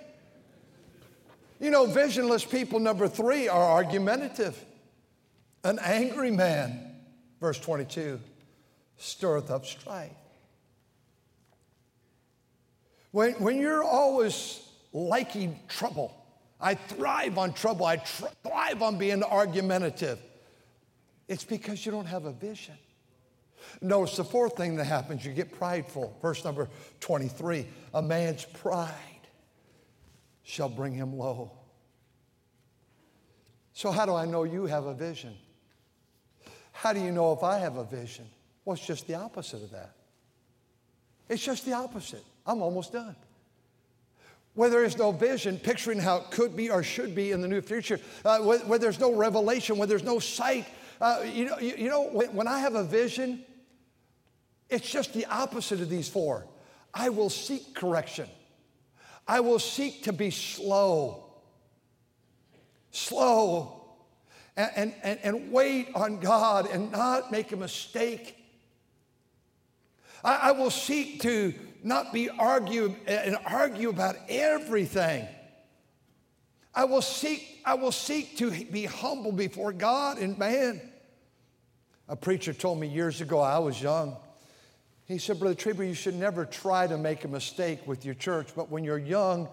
You 1.59 1.69
know, 1.69 1.85
visionless 1.85 2.43
people, 2.43 2.79
number 2.79 3.07
three, 3.07 3.47
are 3.47 3.63
argumentative. 3.63 4.65
An 5.63 5.77
angry 5.79 6.31
man, 6.31 6.95
verse 7.39 7.59
22, 7.59 8.19
stirreth 8.97 9.51
up 9.51 9.65
strife. 9.65 10.11
When, 13.11 13.33
when 13.33 13.57
you're 13.57 13.83
always 13.83 14.68
liking 14.93 15.59
trouble, 15.67 16.15
I 16.59 16.75
thrive 16.75 17.37
on 17.37 17.53
trouble, 17.53 17.85
I 17.85 17.97
tr- 17.97 18.25
thrive 18.43 18.81
on 18.81 18.97
being 18.97 19.23
argumentative. 19.23 20.19
It's 21.27 21.43
because 21.43 21.85
you 21.85 21.91
don't 21.91 22.07
have 22.07 22.25
a 22.25 22.31
vision. 22.31 22.75
Notice 23.81 24.17
the 24.17 24.23
fourth 24.23 24.57
thing 24.57 24.75
that 24.77 24.85
happens 24.85 25.23
you 25.23 25.31
get 25.31 25.51
prideful. 25.51 26.17
Verse 26.21 26.43
number 26.43 26.69
23 26.99 27.67
A 27.93 28.01
man's 28.01 28.45
pride 28.45 28.93
shall 30.43 30.69
bring 30.69 30.93
him 30.93 31.15
low. 31.15 31.51
So, 33.73 33.91
how 33.91 34.05
do 34.05 34.13
I 34.15 34.25
know 34.25 34.43
you 34.43 34.65
have 34.65 34.85
a 34.85 34.93
vision? 34.93 35.35
How 36.71 36.93
do 36.93 36.99
you 36.99 37.11
know 37.11 37.33
if 37.33 37.43
I 37.43 37.59
have 37.59 37.77
a 37.77 37.83
vision? 37.83 38.25
Well, 38.65 38.75
it's 38.75 38.85
just 38.85 39.07
the 39.07 39.15
opposite 39.15 39.61
of 39.63 39.71
that. 39.71 39.91
It's 41.27 41.43
just 41.43 41.65
the 41.65 41.73
opposite. 41.73 42.23
I'm 42.45 42.61
almost 42.61 42.93
done. 42.93 43.15
Where 44.59 44.69
there 44.69 44.83
is 44.83 44.97
no 44.97 45.13
vision, 45.13 45.57
picturing 45.57 45.99
how 45.99 46.17
it 46.17 46.31
could 46.31 46.53
be 46.53 46.69
or 46.69 46.83
should 46.83 47.15
be 47.15 47.31
in 47.31 47.39
the 47.39 47.47
new 47.47 47.61
future, 47.61 47.97
uh, 48.25 48.39
where, 48.39 48.59
where, 48.59 48.77
there's 48.77 48.99
no 48.99 49.13
revelation, 49.13 49.77
where 49.77 49.87
there's 49.87 50.03
no 50.03 50.19
sight, 50.19 50.67
uh, 50.99 51.23
you 51.23 51.45
know, 51.45 51.57
you, 51.59 51.75
you 51.77 51.89
know 51.89 52.09
when, 52.09 52.35
when 52.35 52.45
I 52.45 52.59
have 52.59 52.75
a 52.75 52.83
vision, 52.83 53.41
it's 54.69 54.91
just 54.91 55.13
the 55.13 55.25
opposite 55.27 55.79
of 55.79 55.89
these 55.89 56.09
four. 56.09 56.45
I 56.93 57.07
will 57.07 57.29
seek 57.29 57.73
correction. 57.73 58.27
I 59.25 59.39
will 59.39 59.59
seek 59.59 60.03
to 60.03 60.11
be 60.11 60.29
slow. 60.29 61.23
Slow. 62.91 63.81
And, 64.57 64.93
and, 65.01 65.19
and 65.23 65.51
wait 65.53 65.87
on 65.95 66.19
God 66.19 66.69
and 66.69 66.91
not 66.91 67.31
make 67.31 67.53
a 67.53 67.55
mistake. 67.55 68.35
I, 70.21 70.49
I 70.49 70.51
will 70.51 70.69
seek 70.69 71.21
to 71.21 71.53
not 71.83 72.13
be 72.13 72.29
argue 72.29 72.95
and 73.07 73.37
argue 73.45 73.89
about 73.89 74.15
everything. 74.27 75.27
I 76.73 76.85
will 76.85 77.01
seek, 77.01 77.61
I 77.65 77.75
will 77.75 77.91
seek 77.91 78.37
to 78.37 78.51
be 78.51 78.85
humble 78.85 79.31
before 79.31 79.73
God 79.73 80.17
and 80.17 80.37
man. 80.37 80.81
A 82.07 82.15
preacher 82.15 82.53
told 82.53 82.79
me 82.79 82.87
years 82.87 83.21
ago, 83.21 83.39
I 83.39 83.59
was 83.59 83.81
young. 83.81 84.15
He 85.05 85.17
said, 85.17 85.39
Brother 85.39 85.55
Trieber, 85.55 85.87
you 85.87 85.93
should 85.93 86.15
never 86.15 86.45
try 86.45 86.87
to 86.87 86.97
make 86.97 87.23
a 87.23 87.27
mistake 87.27 87.87
with 87.87 88.05
your 88.05 88.15
church, 88.15 88.49
but 88.55 88.69
when 88.69 88.83
you're 88.83 88.97
young, 88.97 89.47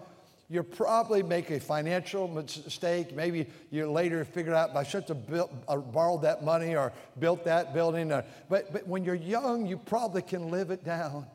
you 0.49 0.63
probably 0.63 1.23
make 1.23 1.49
a 1.49 1.59
financial 1.59 2.27
mistake. 2.27 3.13
Maybe 3.13 3.47
you 3.69 3.91
later 3.91 4.23
figure 4.23 4.53
out 4.53 4.75
I 4.75 4.83
should 4.83 5.03
have 5.09 5.49
uh, 5.67 5.77
borrowed 5.77 6.21
that 6.21 6.43
money 6.43 6.75
or 6.75 6.93
built 7.19 7.43
that 7.45 7.73
building. 7.73 8.09
But, 8.49 8.71
but 8.71 8.87
when 8.87 9.03
you're 9.03 9.15
young, 9.15 9.65
you 9.65 9.77
probably 9.77 10.21
can 10.21 10.49
live 10.49 10.71
it 10.71 10.85
down. 10.85 11.25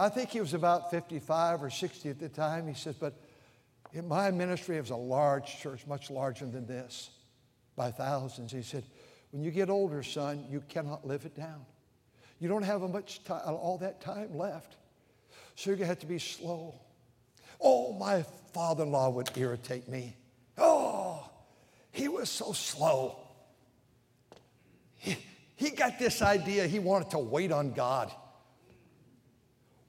I 0.00 0.08
think 0.08 0.30
he 0.30 0.40
was 0.40 0.54
about 0.54 0.90
55 0.90 1.62
or 1.62 1.68
60 1.68 2.08
at 2.08 2.18
the 2.18 2.30
time. 2.30 2.66
He 2.66 2.72
says, 2.72 2.94
but 2.94 3.20
in 3.92 4.08
my 4.08 4.30
ministry, 4.30 4.78
it 4.78 4.80
was 4.80 4.88
a 4.88 4.96
large 4.96 5.58
church, 5.60 5.86
much 5.86 6.10
larger 6.10 6.46
than 6.46 6.66
this 6.66 7.10
by 7.76 7.90
thousands. 7.90 8.50
He 8.50 8.62
said, 8.62 8.84
When 9.30 9.42
you 9.42 9.50
get 9.50 9.68
older, 9.68 10.02
son, 10.02 10.46
you 10.48 10.62
cannot 10.70 11.06
live 11.06 11.26
it 11.26 11.36
down. 11.36 11.66
You 12.38 12.48
don't 12.48 12.62
have 12.62 12.80
much 12.80 13.24
time, 13.24 13.42
all 13.44 13.76
that 13.82 14.00
time 14.00 14.38
left. 14.38 14.76
So 15.54 15.68
you're 15.68 15.76
going 15.76 15.88
to 15.88 15.88
have 15.88 15.98
to 15.98 16.06
be 16.06 16.18
slow. 16.18 16.80
Oh, 17.60 17.92
my 17.92 18.24
father 18.54 18.84
in 18.84 18.92
law 18.92 19.10
would 19.10 19.28
irritate 19.36 19.86
me. 19.86 20.16
Oh, 20.56 21.28
he 21.92 22.08
was 22.08 22.30
so 22.30 22.52
slow. 22.52 23.18
He, 24.96 25.18
he 25.56 25.70
got 25.70 25.98
this 25.98 26.22
idea 26.22 26.66
he 26.66 26.78
wanted 26.78 27.10
to 27.10 27.18
wait 27.18 27.52
on 27.52 27.72
God. 27.72 28.10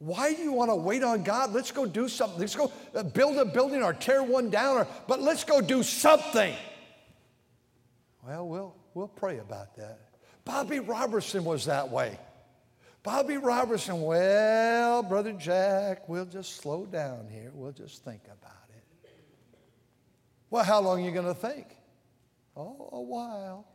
Why 0.01 0.33
do 0.33 0.41
you 0.41 0.51
want 0.51 0.71
to 0.71 0.75
wait 0.75 1.03
on 1.03 1.21
God? 1.21 1.53
Let's 1.53 1.69
go 1.71 1.85
do 1.85 2.09
something. 2.09 2.39
Let's 2.39 2.55
go 2.55 2.71
uh, 2.95 3.03
build 3.03 3.37
a 3.37 3.45
building 3.45 3.83
or 3.83 3.93
tear 3.93 4.23
one 4.23 4.49
down, 4.49 4.77
or, 4.77 4.87
but 5.07 5.21
let's 5.21 5.43
go 5.43 5.61
do 5.61 5.83
something. 5.83 6.55
Well, 8.25 8.47
we'll, 8.47 8.75
we'll 8.95 9.07
pray 9.07 9.37
about 9.37 9.75
that. 9.75 9.99
Bobby 10.43 10.79
Robertson 10.79 11.45
was 11.45 11.65
that 11.65 11.91
way. 11.91 12.17
Bobby 13.03 13.37
Robertson, 13.37 14.01
well, 14.01 15.03
Brother 15.03 15.33
Jack, 15.33 16.09
we'll 16.09 16.25
just 16.25 16.55
slow 16.55 16.87
down 16.87 17.27
here. 17.29 17.51
We'll 17.53 17.71
just 17.71 18.03
think 18.03 18.23
about 18.25 18.69
it. 18.75 19.11
Well, 20.49 20.63
how 20.63 20.81
long 20.81 21.03
are 21.03 21.05
you 21.05 21.11
going 21.11 21.27
to 21.27 21.35
think? 21.35 21.67
Oh, 22.57 22.89
a 22.91 23.01
while. 23.01 23.67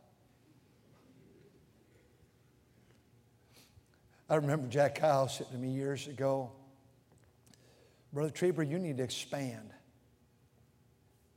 I 4.29 4.35
remember 4.35 4.67
Jack 4.67 4.99
Hyles 4.99 5.37
sitting 5.37 5.53
to 5.53 5.59
me 5.59 5.69
years 5.69 6.07
ago. 6.07 6.51
Brother 8.11 8.29
Trieber, 8.29 8.69
you 8.69 8.77
need 8.79 8.97
to 8.97 9.03
expand. 9.03 9.71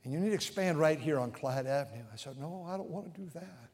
And 0.03 0.13
you 0.13 0.19
need 0.19 0.29
to 0.29 0.35
expand 0.35 0.79
right 0.79 0.99
here 0.99 1.19
on 1.19 1.31
Clyde 1.31 1.67
Avenue. 1.67 2.03
I 2.11 2.15
said, 2.15 2.37
No, 2.37 2.65
I 2.67 2.75
don't 2.75 2.89
want 2.89 3.13
to 3.13 3.21
do 3.21 3.29
that. 3.33 3.69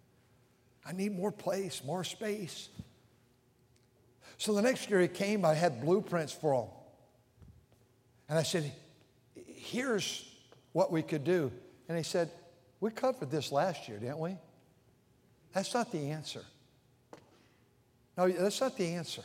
I 0.85 0.93
need 0.93 1.15
more 1.15 1.31
place, 1.31 1.81
more 1.83 2.03
space. 2.03 2.69
So 4.37 4.53
the 4.53 4.61
next 4.61 4.89
year 4.89 5.01
he 5.01 5.07
came, 5.07 5.43
I 5.45 5.53
had 5.53 5.81
blueprints 5.81 6.31
for 6.31 6.53
him. 6.53 6.69
And 8.29 8.37
I 8.37 8.43
said, 8.43 8.71
Here's 9.35 10.29
what 10.73 10.91
we 10.91 11.01
could 11.01 11.23
do. 11.23 11.51
And 11.87 11.97
he 11.97 12.03
said, 12.03 12.29
We 12.79 12.91
covered 12.91 13.31
this 13.31 13.51
last 13.51 13.87
year, 13.87 13.97
didn't 13.97 14.19
we? 14.19 14.37
That's 15.53 15.73
not 15.73 15.91
the 15.91 16.11
answer. 16.11 16.43
No, 18.17 18.27
that's 18.29 18.59
not 18.59 18.75
the 18.75 18.87
answer. 18.87 19.23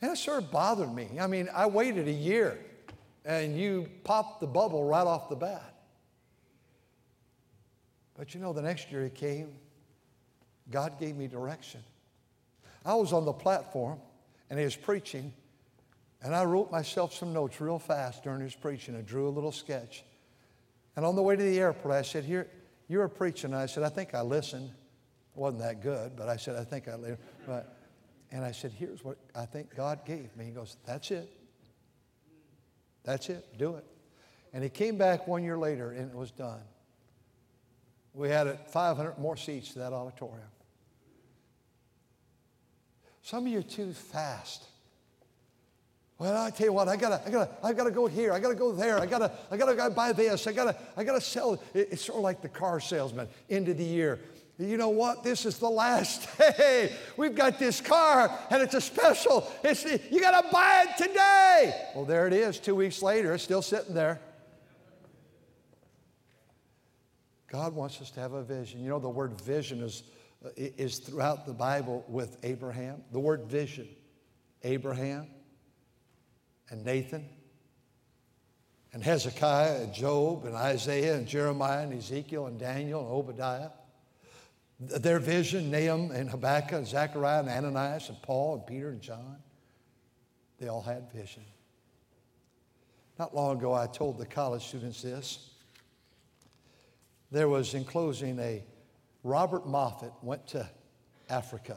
And 0.00 0.12
it 0.12 0.16
sort 0.16 0.42
of 0.42 0.50
bothered 0.50 0.92
me. 0.92 1.08
I 1.20 1.26
mean, 1.26 1.48
I 1.54 1.66
waited 1.66 2.08
a 2.08 2.12
year 2.12 2.58
and 3.24 3.58
you 3.58 3.88
popped 4.04 4.40
the 4.40 4.46
bubble 4.46 4.84
right 4.84 5.06
off 5.06 5.28
the 5.28 5.36
bat. 5.36 5.74
But 8.16 8.34
you 8.34 8.40
know, 8.40 8.52
the 8.52 8.62
next 8.62 8.90
year 8.90 9.04
he 9.04 9.10
came, 9.10 9.52
God 10.70 10.98
gave 10.98 11.16
me 11.16 11.26
direction. 11.26 11.82
I 12.84 12.94
was 12.94 13.12
on 13.12 13.24
the 13.24 13.32
platform 13.32 13.98
and 14.48 14.58
he 14.58 14.64
was 14.64 14.76
preaching, 14.76 15.32
and 16.22 16.34
I 16.34 16.44
wrote 16.44 16.70
myself 16.70 17.12
some 17.12 17.32
notes 17.32 17.60
real 17.60 17.78
fast 17.78 18.22
during 18.22 18.40
his 18.40 18.54
preaching. 18.54 18.96
I 18.96 19.00
drew 19.00 19.28
a 19.28 19.30
little 19.30 19.52
sketch. 19.52 20.04
And 20.94 21.04
on 21.04 21.16
the 21.16 21.22
way 21.22 21.36
to 21.36 21.42
the 21.42 21.58
airport, 21.58 21.94
I 21.94 22.02
said, 22.02 22.24
Here, 22.24 22.46
you 22.88 22.98
were 22.98 23.08
preaching. 23.08 23.52
And 23.52 23.60
I 23.60 23.66
said, 23.66 23.82
I 23.82 23.88
think 23.88 24.14
I 24.14 24.22
listened. 24.22 24.70
Wasn't 25.36 25.62
that 25.62 25.82
good, 25.82 26.16
but 26.16 26.30
I 26.30 26.36
said, 26.36 26.56
I 26.56 26.64
think 26.64 26.88
I 26.88 26.96
listened. 26.96 27.18
But, 27.46 27.76
and 28.32 28.42
I 28.42 28.52
said, 28.52 28.72
Here's 28.72 29.04
what 29.04 29.18
I 29.34 29.44
think 29.44 29.76
God 29.76 30.04
gave 30.06 30.34
me. 30.34 30.46
He 30.46 30.50
goes, 30.50 30.78
That's 30.86 31.10
it. 31.10 31.30
That's 33.04 33.28
it. 33.28 33.46
Do 33.58 33.76
it. 33.76 33.84
And 34.52 34.64
he 34.64 34.70
came 34.70 34.96
back 34.96 35.28
one 35.28 35.44
year 35.44 35.58
later, 35.58 35.92
and 35.92 36.10
it 36.10 36.16
was 36.16 36.30
done. 36.30 36.62
We 38.14 38.30
had 38.30 38.58
500 38.70 39.18
more 39.18 39.36
seats 39.36 39.74
to 39.74 39.80
that 39.80 39.92
auditorium. 39.92 40.48
Some 43.20 43.46
of 43.46 43.52
you 43.52 43.58
are 43.58 43.62
too 43.62 43.92
fast. 43.92 44.64
Well, 46.18 46.42
I 46.42 46.48
tell 46.48 46.68
you 46.68 46.72
what, 46.72 46.88
I 46.88 46.96
gotta, 46.96 47.20
I 47.26 47.30
gotta, 47.30 47.50
I 47.62 47.72
gotta 47.74 47.90
go 47.90 48.06
here. 48.06 48.32
I 48.32 48.40
gotta 48.40 48.54
go 48.54 48.72
there. 48.72 48.98
I 48.98 49.04
gotta, 49.04 49.32
I 49.50 49.56
gotta 49.58 49.90
buy 49.90 50.12
this. 50.12 50.46
I 50.46 50.52
gotta, 50.52 50.74
I 50.96 51.04
gotta 51.04 51.20
sell. 51.20 51.60
It's 51.74 52.06
sort 52.06 52.16
of 52.16 52.22
like 52.22 52.40
the 52.40 52.48
car 52.48 52.80
salesman. 52.80 53.28
End 53.50 53.68
of 53.68 53.76
the 53.76 53.84
year. 53.84 54.20
You 54.58 54.78
know 54.78 54.88
what? 54.88 55.22
This 55.22 55.44
is 55.44 55.58
the 55.58 55.68
last 55.68 56.28
day. 56.58 56.92
We've 57.16 57.34
got 57.34 57.58
this 57.58 57.80
car, 57.80 58.30
and 58.50 58.62
it's 58.62 58.74
a 58.74 58.80
special. 58.80 59.52
It's 59.62 59.84
you 59.84 60.20
gotta 60.20 60.48
buy 60.50 60.86
it 60.88 60.96
today. 60.96 61.88
Well, 61.94 62.04
there 62.04 62.26
it 62.26 62.32
is. 62.32 62.58
Two 62.58 62.74
weeks 62.74 63.02
later, 63.02 63.34
it's 63.34 63.44
still 63.44 63.62
sitting 63.62 63.94
there. 63.94 64.20
God 67.48 67.74
wants 67.74 68.00
us 68.00 68.10
to 68.12 68.20
have 68.20 68.32
a 68.32 68.42
vision. 68.42 68.80
You 68.80 68.88
know, 68.88 68.98
the 68.98 69.08
word 69.08 69.40
vision 69.40 69.82
is, 69.82 70.02
is 70.56 70.98
throughout 70.98 71.46
the 71.46 71.52
Bible 71.52 72.04
with 72.08 72.38
Abraham. 72.42 73.02
The 73.12 73.20
word 73.20 73.44
vision, 73.44 73.88
Abraham, 74.62 75.26
and 76.70 76.84
Nathan 76.84 77.28
and 78.92 79.04
Hezekiah 79.04 79.82
and 79.82 79.92
Job 79.92 80.46
and 80.46 80.54
Isaiah 80.54 81.16
and 81.16 81.26
Jeremiah 81.26 81.82
and 81.82 81.92
Ezekiel 81.92 82.46
and 82.46 82.58
Daniel 82.58 83.00
and 83.00 83.10
Obadiah. 83.10 83.68
Their 84.78 85.18
vision, 85.18 85.70
Nahum 85.70 86.10
and 86.10 86.28
Habakkuk 86.28 86.72
and 86.72 86.86
Zechariah 86.86 87.40
and 87.40 87.48
Ananias 87.48 88.10
and 88.10 88.20
Paul 88.20 88.56
and 88.56 88.66
Peter 88.66 88.90
and 88.90 89.00
John, 89.00 89.38
they 90.58 90.68
all 90.68 90.82
had 90.82 91.10
vision. 91.12 91.44
Not 93.18 93.34
long 93.34 93.56
ago, 93.56 93.72
I 93.72 93.86
told 93.86 94.18
the 94.18 94.26
college 94.26 94.66
students 94.66 95.00
this. 95.00 95.50
There 97.30 97.48
was, 97.48 97.74
in 97.74 97.84
closing, 97.84 98.38
a 98.38 98.62
Robert 99.24 99.66
Moffat 99.66 100.12
went 100.22 100.46
to 100.48 100.68
Africa. 101.28 101.76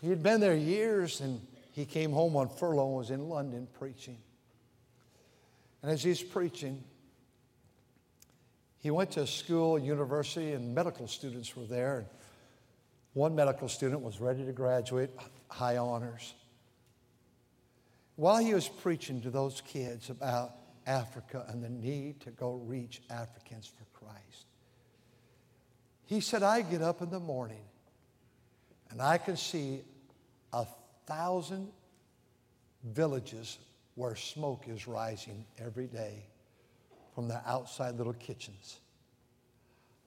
He 0.00 0.08
had 0.08 0.22
been 0.22 0.40
there 0.40 0.54
years 0.54 1.20
and 1.20 1.40
he 1.72 1.84
came 1.84 2.12
home 2.12 2.36
on 2.36 2.48
furlough 2.48 2.86
and 2.86 2.96
was 2.96 3.10
in 3.10 3.28
London 3.28 3.66
preaching. 3.78 4.18
And 5.82 5.90
as 5.90 6.02
he's 6.02 6.22
preaching, 6.22 6.84
he 8.80 8.90
went 8.90 9.10
to 9.12 9.26
school, 9.26 9.78
university, 9.78 10.52
and 10.52 10.74
medical 10.74 11.06
students 11.06 11.54
were 11.54 11.66
there. 11.66 11.98
And 11.98 12.06
one 13.12 13.34
medical 13.34 13.68
student 13.68 14.00
was 14.00 14.20
ready 14.20 14.44
to 14.44 14.52
graduate, 14.52 15.10
high 15.48 15.76
honors. 15.76 16.34
While 18.16 18.38
he 18.38 18.54
was 18.54 18.68
preaching 18.68 19.20
to 19.22 19.30
those 19.30 19.60
kids 19.60 20.08
about 20.08 20.52
Africa 20.86 21.44
and 21.48 21.62
the 21.62 21.68
need 21.68 22.20
to 22.20 22.30
go 22.30 22.54
reach 22.64 23.02
Africans 23.10 23.66
for 23.66 23.84
Christ, 23.92 24.46
he 26.06 26.20
said, 26.20 26.42
I 26.42 26.62
get 26.62 26.80
up 26.80 27.02
in 27.02 27.10
the 27.10 27.20
morning 27.20 27.64
and 28.90 29.02
I 29.02 29.18
can 29.18 29.36
see 29.36 29.82
a 30.54 30.66
thousand 31.06 31.68
villages 32.82 33.58
where 33.94 34.16
smoke 34.16 34.64
is 34.68 34.88
rising 34.88 35.44
every 35.58 35.86
day 35.86 36.29
from 37.14 37.28
the 37.28 37.40
outside 37.48 37.96
little 37.96 38.12
kitchens. 38.14 38.78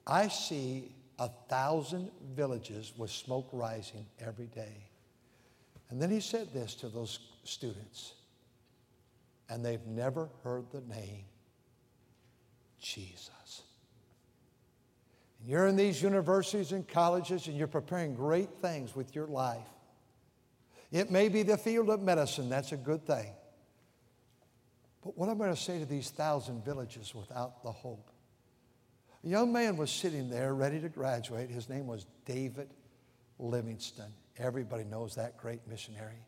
I 0.06 0.28
see 0.28 0.94
a 1.18 1.28
thousand 1.48 2.10
villages 2.34 2.92
with 2.96 3.10
smoke 3.10 3.48
rising 3.52 4.06
every 4.20 4.46
day. 4.46 4.88
And 5.90 6.00
then 6.00 6.10
he 6.10 6.20
said 6.20 6.52
this 6.52 6.74
to 6.76 6.88
those 6.88 7.18
students, 7.44 8.14
and 9.48 9.64
they've 9.64 9.86
never 9.86 10.28
heard 10.42 10.70
the 10.72 10.80
name 10.80 11.24
Jesus. 12.80 13.62
And 15.40 15.48
you're 15.48 15.66
in 15.66 15.76
these 15.76 16.02
universities 16.02 16.72
and 16.72 16.86
colleges, 16.88 17.46
and 17.46 17.56
you're 17.56 17.66
preparing 17.66 18.14
great 18.14 18.50
things 18.60 18.96
with 18.96 19.14
your 19.14 19.26
life. 19.26 19.68
It 20.90 21.10
may 21.10 21.28
be 21.28 21.42
the 21.42 21.58
field 21.58 21.90
of 21.90 22.00
medicine, 22.02 22.48
that's 22.48 22.72
a 22.72 22.76
good 22.76 23.06
thing. 23.06 23.32
But 25.04 25.18
what 25.18 25.28
I'm 25.28 25.36
going 25.36 25.54
to 25.54 25.60
say 25.60 25.78
to 25.78 25.84
these 25.84 26.10
thousand 26.10 26.64
villages 26.64 27.14
without 27.14 27.62
the 27.62 27.70
hope? 27.70 28.10
A 29.22 29.28
young 29.28 29.52
man 29.52 29.76
was 29.76 29.90
sitting 29.90 30.30
there 30.30 30.54
ready 30.54 30.80
to 30.80 30.88
graduate. 30.88 31.50
His 31.50 31.68
name 31.68 31.86
was 31.86 32.06
David 32.24 32.70
Livingstone. 33.38 34.12
Everybody 34.38 34.84
knows 34.84 35.14
that 35.16 35.36
great 35.36 35.60
missionary. 35.68 36.24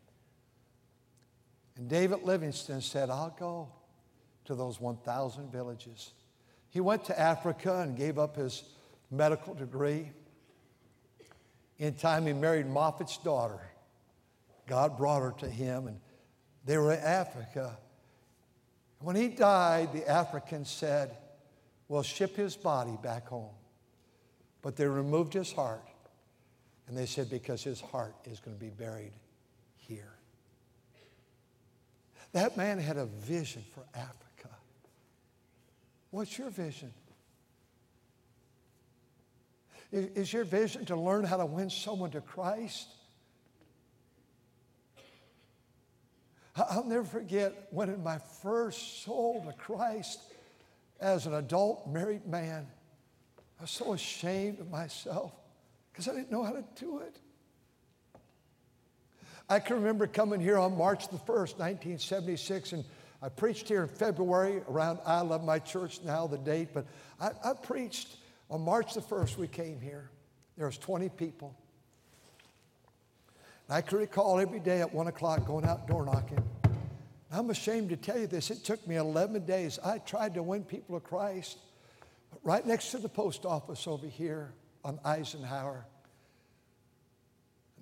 And 1.75 1.89
David 1.89 2.23
Livingstone 2.23 2.81
said, 2.81 3.09
I'll 3.09 3.35
go 3.37 3.69
to 4.45 4.55
those 4.55 4.79
1,000 4.79 5.51
villages. 5.51 6.11
He 6.69 6.79
went 6.79 7.05
to 7.05 7.19
Africa 7.19 7.81
and 7.81 7.97
gave 7.97 8.19
up 8.19 8.35
his 8.35 8.63
medical 9.09 9.55
degree. 9.55 10.11
In 11.79 11.93
time, 11.95 12.25
he 12.27 12.33
married 12.33 12.67
Moffat's 12.67 13.17
daughter. 13.17 13.59
God 14.67 14.97
brought 14.97 15.21
her 15.21 15.33
to 15.39 15.49
him, 15.49 15.87
and 15.87 15.99
they 16.65 16.77
were 16.77 16.93
in 16.93 16.99
Africa. 16.99 17.77
When 18.99 19.15
he 19.15 19.27
died, 19.27 19.93
the 19.93 20.07
Africans 20.07 20.69
said, 20.69 21.15
We'll 21.87 22.03
ship 22.03 22.35
his 22.35 22.55
body 22.55 22.97
back 23.01 23.27
home. 23.27 23.53
But 24.61 24.75
they 24.75 24.85
removed 24.85 25.33
his 25.33 25.51
heart, 25.51 25.87
and 26.87 26.97
they 26.97 27.05
said, 27.05 27.29
Because 27.29 27.63
his 27.63 27.79
heart 27.79 28.15
is 28.25 28.39
going 28.39 28.57
to 28.57 28.63
be 28.63 28.71
buried 28.71 29.13
here. 29.75 30.13
That 32.33 32.57
man 32.57 32.79
had 32.79 32.97
a 32.97 33.05
vision 33.05 33.63
for 33.73 33.85
Africa. 33.93 34.49
What's 36.11 36.37
your 36.37 36.49
vision? 36.49 36.93
Is 39.91 40.33
your 40.33 40.43
vision 40.43 40.85
to 40.85 40.95
learn 40.97 41.23
how 41.23 41.37
to 41.37 41.45
win 41.45 41.69
someone 41.69 42.11
to 42.11 42.21
Christ? 42.21 42.87
I'll 46.57 46.85
never 46.85 47.03
forget 47.03 47.67
when 47.71 47.89
in 47.89 48.03
my 48.03 48.17
first 48.41 49.03
soul 49.03 49.43
to 49.45 49.53
Christ 49.53 50.19
as 50.99 51.27
an 51.27 51.35
adult 51.35 51.87
married 51.87 52.25
man, 52.25 52.67
I 53.59 53.63
was 53.63 53.71
so 53.71 53.93
ashamed 53.93 54.59
of 54.59 54.69
myself 54.69 55.33
because 55.91 56.07
I 56.07 56.13
didn't 56.13 56.31
know 56.31 56.43
how 56.43 56.53
to 56.53 56.63
do 56.75 56.99
it. 56.99 57.17
I 59.49 59.59
can 59.59 59.77
remember 59.77 60.07
coming 60.07 60.41
here 60.41 60.57
on 60.57 60.77
March 60.77 61.07
the 61.07 61.17
1st, 61.17 61.57
1976, 61.57 62.73
and 62.73 62.83
I 63.21 63.29
preached 63.29 63.67
here 63.67 63.83
in 63.83 63.87
February 63.87 64.61
around 64.67 64.99
I 65.05 65.21
Love 65.21 65.43
My 65.43 65.57
Church 65.59 65.99
now, 66.03 66.27
the 66.27 66.37
date, 66.37 66.69
but 66.73 66.85
I, 67.19 67.31
I 67.43 67.53
preached 67.53 68.17
on 68.49 68.61
March 68.61 68.93
the 68.93 69.01
1st, 69.01 69.37
we 69.37 69.47
came 69.47 69.79
here. 69.79 70.09
There 70.57 70.65
was 70.65 70.77
20 70.77 71.09
people. 71.09 71.55
I 73.69 73.81
can 73.81 73.97
recall 73.97 74.39
every 74.39 74.59
day 74.59 74.81
at 74.81 74.93
1 74.93 75.07
o'clock 75.07 75.45
going 75.45 75.65
out 75.65 75.87
door 75.87 76.05
knocking. 76.05 76.43
I'm 77.29 77.49
ashamed 77.49 77.89
to 77.89 77.97
tell 77.97 78.17
you 78.17 78.27
this. 78.27 78.49
It 78.49 78.63
took 78.63 78.87
me 78.87 78.95
11 78.95 79.45
days. 79.45 79.77
I 79.83 79.97
tried 79.97 80.33
to 80.35 80.43
win 80.43 80.63
people 80.63 80.97
to 80.97 81.05
Christ. 81.05 81.57
But 82.31 82.39
right 82.43 82.65
next 82.65 82.91
to 82.91 82.97
the 82.97 83.09
post 83.09 83.45
office 83.45 83.85
over 83.87 84.07
here 84.07 84.53
on 84.85 84.99
Eisenhower, 85.03 85.85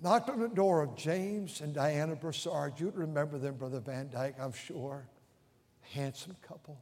knocked 0.02 0.28
on 0.28 0.40
the 0.40 0.48
door 0.48 0.82
of 0.82 0.96
James 0.96 1.60
and 1.60 1.72
Diana 1.72 2.16
Broussard. 2.16 2.80
You'd 2.80 2.96
remember 2.96 3.38
them, 3.38 3.54
Brother 3.54 3.78
Van 3.78 4.10
Dyke, 4.10 4.34
I'm 4.40 4.52
sure. 4.52 5.08
Handsome 5.92 6.36
couple. 6.42 6.80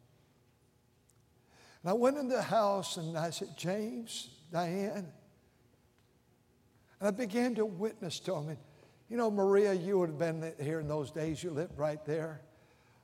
And 1.83 1.90
I 1.90 1.93
went 1.93 2.17
in 2.17 2.29
the 2.29 2.40
house 2.40 2.97
and 2.97 3.19
I 3.19 3.29
said, 3.29 3.49
James, 3.59 4.31
Diane. 4.51 5.12
And 6.99 7.09
I 7.09 7.11
began 7.11 7.55
to 7.57 7.67
witness 7.67 8.19
to 8.21 8.33
them. 8.33 8.49
And, 8.49 8.59
you 9.09 9.17
know, 9.17 9.31
Maria, 9.31 9.73
you 9.73 9.99
would 9.99 10.11
have 10.11 10.19
been 10.19 10.53
here 10.61 10.81
in 10.81 10.88
those 10.88 11.11
days. 11.11 11.43
You 11.43 11.51
lived 11.51 11.79
right 11.79 12.05
there. 12.07 12.40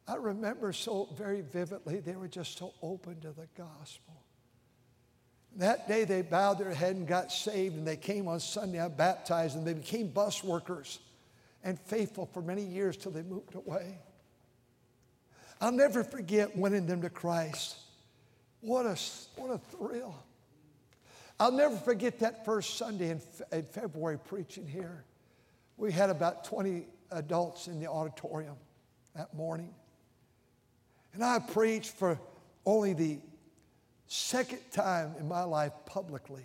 I 0.09 0.17
remember 0.17 0.73
so 0.73 1.09
very 1.17 1.41
vividly, 1.41 2.01
they 2.01 2.17
were 2.17 2.29
just 2.29 2.59
so 2.59 2.73
open 2.83 3.21
to 3.21 3.33
the 3.33 3.47
gospel. 3.57 4.15
That 5.57 5.89
day 5.89 6.05
they 6.05 6.23
bowed 6.23 6.59
their 6.59 6.75
head 6.75 6.97
and 6.97 7.07
got 7.07 7.31
saved, 7.31 7.77
and 7.77 7.87
they 7.87 7.97
came 7.97 8.29
on 8.29 8.41
Sunday. 8.41 8.81
I 8.81 8.89
baptized 8.89 9.57
them. 9.57 9.65
They 9.65 9.75
became 9.75 10.09
bus 10.09 10.43
workers 10.43 11.01
and 11.63 11.79
faithful 11.79 12.27
for 12.27 12.41
many 12.41 12.63
years 12.63 12.97
till 12.97 13.13
they 13.13 13.23
moved 13.23 13.55
away. 13.55 13.99
I'll 15.61 15.73
never 15.73 16.03
forget 16.03 16.57
winning 16.57 16.87
them 16.87 17.03
to 17.03 17.11
Christ. 17.11 17.77
What 18.61 18.87
a, 18.87 18.97
what 19.37 19.51
a 19.51 19.59
thrill. 19.59 20.15
I'll 21.39 21.53
never 21.53 21.77
forget 21.77 22.21
that 22.21 22.45
first 22.45 22.77
Sunday 22.77 23.11
in, 23.11 23.21
in 23.53 23.63
February 23.65 24.19
preaching 24.19 24.67
here. 24.67 25.05
We 25.81 25.93
had 25.93 26.11
about 26.11 26.45
20 26.45 26.85
adults 27.11 27.67
in 27.67 27.81
the 27.81 27.87
auditorium 27.87 28.57
that 29.17 29.33
morning. 29.33 29.75
And 31.15 31.25
I 31.25 31.39
preached 31.39 31.97
for 31.97 32.21
only 32.67 32.93
the 32.93 33.19
second 34.07 34.61
time 34.73 35.15
in 35.19 35.27
my 35.27 35.43
life 35.43 35.73
publicly. 35.87 36.45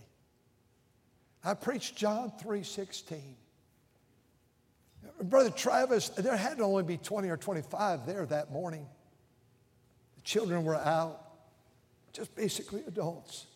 I 1.43 1.54
preached 1.54 1.98
John 1.98 2.32
3:16. 2.39 3.36
Brother 5.21 5.50
Travis, 5.50 6.08
there 6.10 6.38
had 6.38 6.58
to 6.60 6.63
only 6.63 6.84
be 6.84 6.98
20 6.98 7.30
or 7.30 7.36
25 7.36 8.06
there 8.06 8.26
that 8.28 8.52
morning. 8.54 8.88
The 10.15 10.21
children 10.21 10.63
were 10.63 10.78
out, 10.78 11.21
just 12.13 12.34
basically 12.36 12.86
adults. 12.88 13.48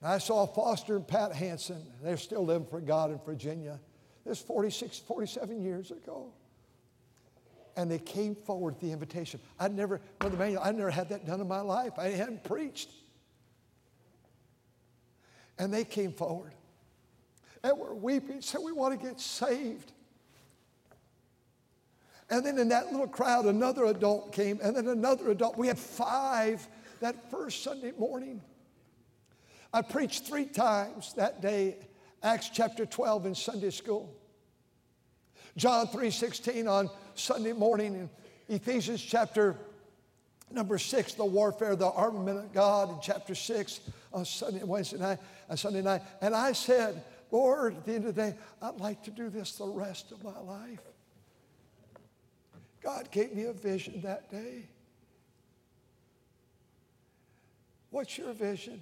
And 0.00 0.10
I 0.10 0.18
saw 0.18 0.44
Foster 0.44 0.96
and 0.96 1.06
Pat 1.06 1.32
Hanson. 1.36 1.86
They're 2.02 2.16
still 2.16 2.44
living 2.44 2.66
for 2.66 2.80
God 2.80 3.12
in 3.12 3.20
Virginia. 3.20 3.78
This 4.26 4.40
46, 4.40 4.98
47 4.98 5.62
years 5.62 5.90
ago 5.90 6.32
and 7.76 7.90
they 7.90 7.98
came 7.98 8.34
forward 8.34 8.74
with 8.74 8.80
the 8.80 8.90
invitation. 8.90 9.38
I'd 9.60 9.74
never, 9.74 10.00
Brother 10.18 10.36
Manuel, 10.38 10.62
I 10.64 10.72
never 10.72 10.90
had 10.90 11.10
that 11.10 11.26
done 11.26 11.40
in 11.40 11.46
my 11.46 11.60
life. 11.60 11.92
I 11.98 12.08
hadn't 12.08 12.42
preached. 12.42 12.88
And 15.58 15.72
they 15.72 15.84
came 15.84 16.12
forward 16.12 16.52
and 17.62 17.78
were 17.78 17.94
weeping, 17.94 18.40
said, 18.40 18.60
We 18.64 18.72
want 18.72 18.98
to 18.98 19.06
get 19.06 19.20
saved. 19.20 19.92
And 22.28 22.44
then 22.44 22.58
in 22.58 22.70
that 22.70 22.90
little 22.90 23.06
crowd, 23.06 23.44
another 23.44 23.84
adult 23.84 24.32
came, 24.32 24.58
and 24.62 24.74
then 24.74 24.88
another 24.88 25.30
adult. 25.30 25.56
We 25.56 25.68
had 25.68 25.78
five 25.78 26.66
that 27.00 27.30
first 27.30 27.62
Sunday 27.62 27.92
morning. 27.96 28.42
I 29.72 29.82
preached 29.82 30.26
three 30.26 30.46
times 30.46 31.12
that 31.14 31.40
day, 31.40 31.76
Acts 32.22 32.50
chapter 32.52 32.86
12 32.86 33.26
in 33.26 33.34
Sunday 33.34 33.70
school. 33.70 34.15
John 35.56 35.86
3:16 35.86 36.68
on 36.68 36.90
Sunday 37.14 37.52
morning 37.52 37.94
in 37.94 38.10
Ephesians 38.48 39.02
chapter 39.02 39.56
number 40.50 40.78
six, 40.78 41.14
the 41.14 41.24
warfare, 41.24 41.74
the 41.74 41.90
armament 41.90 42.38
of 42.38 42.52
God 42.52 42.90
in 42.90 42.96
chapter 43.00 43.34
six 43.34 43.80
on 44.12 44.24
Sunday, 44.24 44.62
Wednesday 44.62 44.98
night, 44.98 45.18
on 45.48 45.56
Sunday 45.56 45.82
night. 45.82 46.02
And 46.20 46.34
I 46.34 46.52
said, 46.52 47.02
Lord, 47.30 47.76
at 47.76 47.84
the 47.84 47.94
end 47.94 48.04
of 48.06 48.14
the 48.14 48.22
day, 48.30 48.36
I'd 48.62 48.76
like 48.76 49.02
to 49.04 49.10
do 49.10 49.28
this 49.28 49.56
the 49.56 49.66
rest 49.66 50.12
of 50.12 50.22
my 50.22 50.38
life. 50.40 50.80
God 52.82 53.10
gave 53.10 53.34
me 53.34 53.44
a 53.44 53.52
vision 53.52 54.00
that 54.02 54.30
day. 54.30 54.68
What's 57.90 58.16
your 58.16 58.32
vision? 58.32 58.80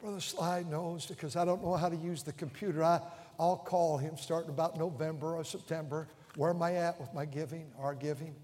Brother 0.00 0.20
Slide 0.20 0.70
knows 0.70 1.06
because 1.06 1.34
I 1.34 1.44
don't 1.44 1.62
know 1.62 1.74
how 1.74 1.88
to 1.88 1.96
use 1.96 2.22
the 2.22 2.32
computer. 2.32 2.84
I, 2.84 3.00
I'll 3.38 3.56
call 3.56 3.98
him 3.98 4.16
starting 4.16 4.50
about 4.50 4.76
November 4.76 5.36
or 5.36 5.44
September. 5.44 6.08
Where 6.36 6.50
am 6.50 6.62
I 6.62 6.74
at 6.74 7.00
with 7.00 7.12
my 7.14 7.24
giving, 7.24 7.70
our 7.78 7.94
giving? 7.94 8.34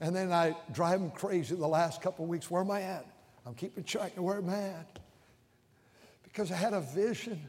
And 0.00 0.14
then 0.14 0.32
I 0.32 0.56
drive 0.72 1.00
him 1.00 1.10
crazy 1.12 1.54
the 1.54 1.66
last 1.66 2.02
couple 2.02 2.24
of 2.24 2.28
weeks. 2.28 2.50
Where 2.50 2.62
am 2.62 2.70
I 2.70 2.82
at? 2.82 3.06
I'm 3.46 3.54
keeping 3.54 3.84
track 3.84 4.16
of 4.16 4.24
where 4.24 4.38
I'm 4.38 4.48
at. 4.48 4.98
Because 6.24 6.50
I 6.50 6.56
had 6.56 6.72
a 6.72 6.80
vision 6.80 7.40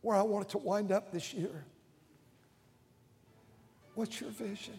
where 0.00 0.16
I 0.16 0.22
wanted 0.22 0.48
to 0.50 0.58
wind 0.58 0.92
up 0.92 1.12
this 1.12 1.34
year. 1.34 1.64
What's 3.94 4.20
your 4.20 4.30
vision? 4.30 4.78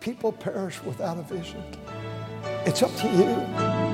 People 0.00 0.32
perish 0.32 0.82
without 0.82 1.18
a 1.18 1.22
vision. 1.22 1.64
It's 2.66 2.82
up 2.82 2.94
to 2.96 3.08
you. 3.08 3.93